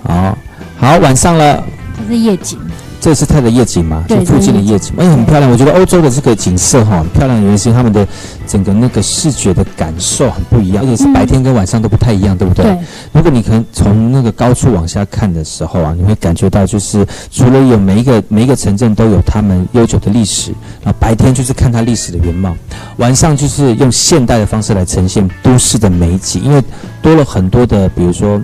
[0.03, 0.37] 好，
[0.77, 1.63] 好，晚上了，
[1.97, 2.59] 这是夜景，
[3.07, 4.03] 这是它的夜景嘛？
[4.05, 5.49] 对就附近的夜景，哎，很漂亮。
[5.49, 8.05] 我觉得欧洲的这个景色哈，很漂亮，原因是他们的
[8.45, 12.65] 整个那个视觉的感受很不一样，而且是嗯白天跟晚上都不太一样，对不对？
[12.65, 12.77] 对，
[13.13, 20.51] 如果你可能从那个高处往下看的时候啊，你会感觉到就是除了有每一个每一个城镇都有他们悠久的历史，
[20.83, 22.53] 然后白天就是看它历史的原貌，
[22.97, 26.61] 晚上就是用现代的方式来呈现都市的美景，因为
[27.01, 28.41] 多了很多的比如说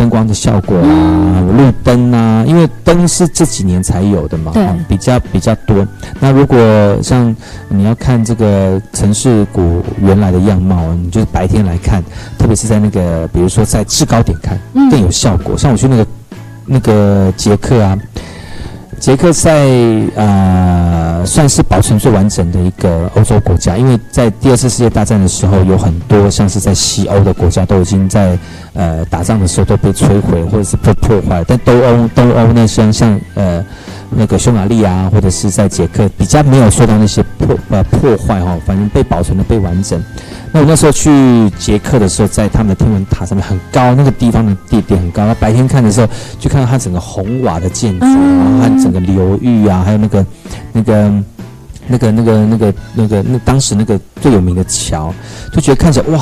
[0.00, 4.50] 灯光的效果啊，路灯啊，因为灯是这几年才有的嘛，
[4.88, 5.86] 比较比较多。
[6.18, 6.58] 那如果
[7.02, 7.36] 像
[7.68, 12.02] 你要看这个城市谷原来的样貌，你就是白天来看，
[12.38, 15.54] 特别是在那个比如说在制高点看，嗯更有效果。
[15.58, 16.06] 像我去那个
[16.64, 17.98] 那个捷克啊，
[19.00, 19.66] 捷克在
[20.14, 28.38] 呃算是保存最完整的一个欧洲国家，因为在第二次世界大战的时候，有很多像是在西欧的国家都已经在
[28.74, 33.64] 呃打仗的时候都被摧毁或者是被破坏，但东欧东欧呢，像像呃
[34.10, 40.02] 那个匈牙利啊，或者是在捷克比较没有受到那些破呃破坏哈、反正被保存的被完整。
[40.52, 45.24] 那我那时候去捷克的时候，在他们的天文塔上面很高，那个地方的地点很高。
[45.24, 46.08] 那白天看的时候，
[46.40, 50.26] 就看到它整个红瓦的建筑，嗯然后它整个流域啊，还有那个
[50.72, 51.12] 那个
[51.86, 55.14] 那个那个那个那个那当时那个最有名的桥，
[55.52, 56.20] 就觉得看起来哇，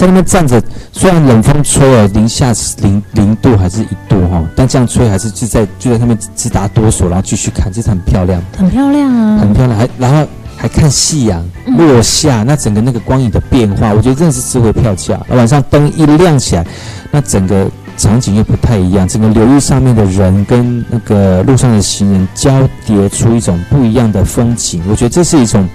[0.00, 0.58] 在那边站着，
[0.92, 8.42] 虽然冷风吹了，零下零零度还是一度哈、但这样吹还是就在就在上面直打哆嗦，然后继续看，这是很漂亮。
[8.56, 10.26] 很漂亮啊很，漂亮，还然后
[10.56, 15.20] 还看夕阳嗯落下，那整个那个光影的变化，我觉得真的是值回票价。
[15.28, 16.66] 那晚上灯一亮起来，
[17.10, 25.68] 那整个场景又不太一样，整个流域上面的人跟那个路上的行人交叠出一种不一样的风景，我觉得这是一种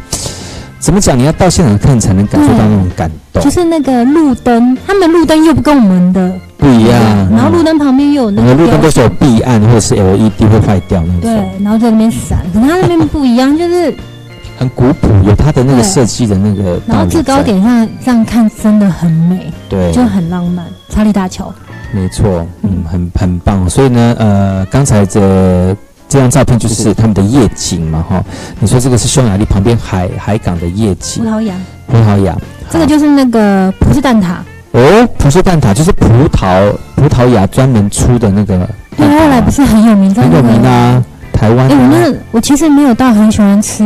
[0.85, 1.17] 怎么讲？
[1.17, 7.01] 你要到现场看才能感受到那种感动，就是那个路灯，他们的路灯又不跟我们的不一样。
[7.31, 13.91] 然后路灯旁边又有那个路灯都是有标签壁暗或者是 LED 会坏掉那对种，，然后在那边闪，可是它那边不一样，就是
[14.59, 20.63] 很古朴，有它的那个对设计的那个然后制高在点上这样看真的很美，对，就很浪漫。
[20.89, 21.51] 查理大桥，
[21.95, 23.67] 没错，嗯，很很棒。
[23.67, 25.75] 所以呢，呃，刚才这
[26.07, 28.23] 这张照片就是他们的夜景嘛，哈。
[28.59, 31.55] 你说这个是匈牙利旁边海海港的夜景葡，萄牙，
[31.87, 32.35] 葡萄牙。
[32.69, 34.35] 这个就是那个葡式蛋挞。
[34.71, 43.83] 哦，葡式蛋挞就是葡萄葡萄牙专门出的那个对，后来不是很有名，很有名啊，台湾哎、我啊那我其实没有到很喜欢吃，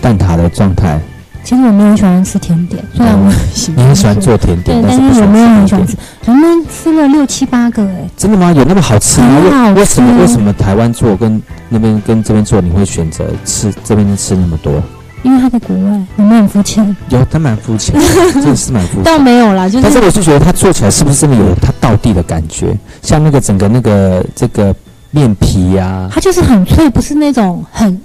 [0.00, 1.00] 蛋挞的状态。
[1.46, 5.98] 其实我没有很喜欢吃甜点，虽然我喜欢，你很喜欢做甜点，对，但是我没有很喜欢吃吃。
[6.26, 8.52] 我们吃了六七八个、哎，真的吗？
[8.52, 9.28] 有那么好吃吗？
[9.52, 14.82] 好为为什么为什么台湾做跟那边跟这边做，你会选择吃这边吃那么多？
[15.22, 17.94] 因为他在国外，我们很肤浅，有，他蛮肤浅，
[18.34, 19.04] 真的是蛮肤浅。
[19.04, 22.76] 倒没有啦，就是但是是我是觉得他做起来是不是真的有他道地的感觉？
[23.02, 24.74] 像那个整个那个这个
[25.12, 28.00] 面皮呀、它就是很脆，不是那种很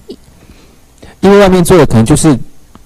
[1.22, 2.38] 因为外面做的可能就是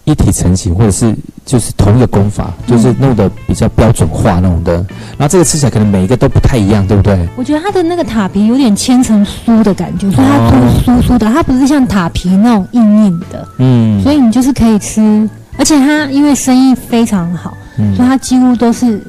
[0.05, 1.13] 一体成型，或者是
[1.45, 4.73] 就是同一个功法，就是弄得比较标准化那种的。
[5.17, 7.27] 然后这个吃起来可能每一个都不太一样，对不对？
[7.35, 10.51] 我觉得它的那个塔皮有点千层酥的感觉，所以它哦
[10.85, 15.29] 酥酥酥的，它不是像塔皮那种硬硬的，嗯，所以你就是可以吃。
[15.57, 19.01] 而且它因为生意非常好，嗯所以它几乎都是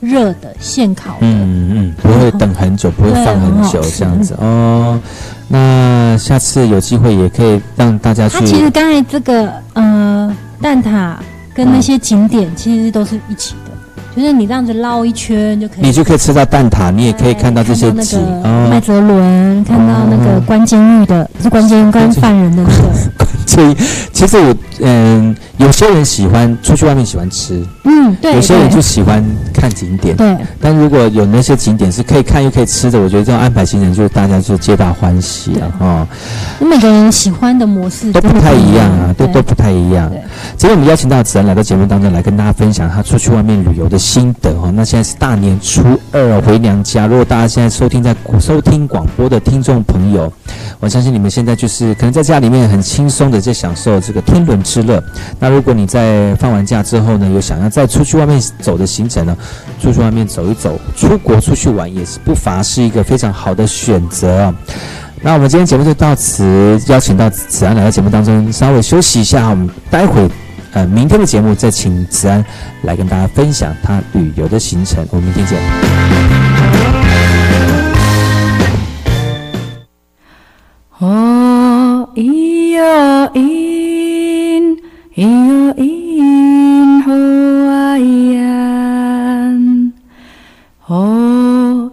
[0.00, 1.18] 热的、现烤的。
[1.20, 5.00] 嗯嗯，不会等很久，不会放很久这样子哦。
[5.46, 10.11] 那下次有机会也可以让大家去它其实刚才这个呃
[10.62, 11.16] 蛋挞
[11.52, 13.72] 跟那些景点其实都是一起的，
[14.16, 15.80] 就是你这样子绕一圈就可以。
[15.82, 18.80] 你就可以吃到蛋挞，你也可以看到这些景那个麦哦。
[18.80, 23.76] 哲伦，看到那个关监狱的，不是关监狱关犯人的那个， 所以
[24.12, 24.54] 其实我
[24.84, 29.24] 嗯，有些人喜欢出去外面喜欢吃，嗯，对有些人就喜欢
[29.54, 30.16] 看景点。
[30.16, 36.06] 对，但如果有那些景点是可以看又可以吃的，我觉得这种安排行程就是大家就皆大欢喜了哦，
[36.60, 40.20] 每个人喜欢的模式都不太一样啊，都对都不太一样对。
[40.56, 44.72] 今天我们邀请到子安来到节目当中来跟大家分享他出去外面旅游的心得哦。
[44.74, 50.32] 那现在是大年初二回娘家，如果大家现在收听在收听广播的听众朋友，
[50.80, 55.02] 我相信你们现在就是可能在家里面很轻松的在享受这个天伦之乐。
[55.38, 59.36] 那如果你在放完假之后呢，有想要再出去外面走的行程呢，
[59.78, 64.52] 出去外面走一走，出国出去玩也是不乏是一个非常好的选择。
[65.20, 70.26] 那我们今天节目就到此，邀请到子安来到节目当中，稍微休息一下，我们待会
[70.72, 72.42] 呃明天的节目再请子安
[72.84, 75.58] 来跟大家分享他旅游的行程，我们明天见。
[80.98, 83.91] 哦咿呀咿，
[85.14, 85.28] 咿呀
[85.76, 88.40] 咿，吼啊咿呀，
[90.86, 91.92] 哦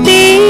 [0.00, 0.47] be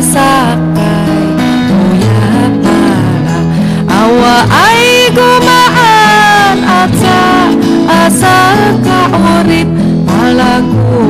[0.00, 1.36] sakay
[1.68, 3.38] Tuyat pala
[3.86, 7.20] Awa ay gumaan At sa
[8.08, 9.68] asal ka orip
[10.08, 11.09] palaguan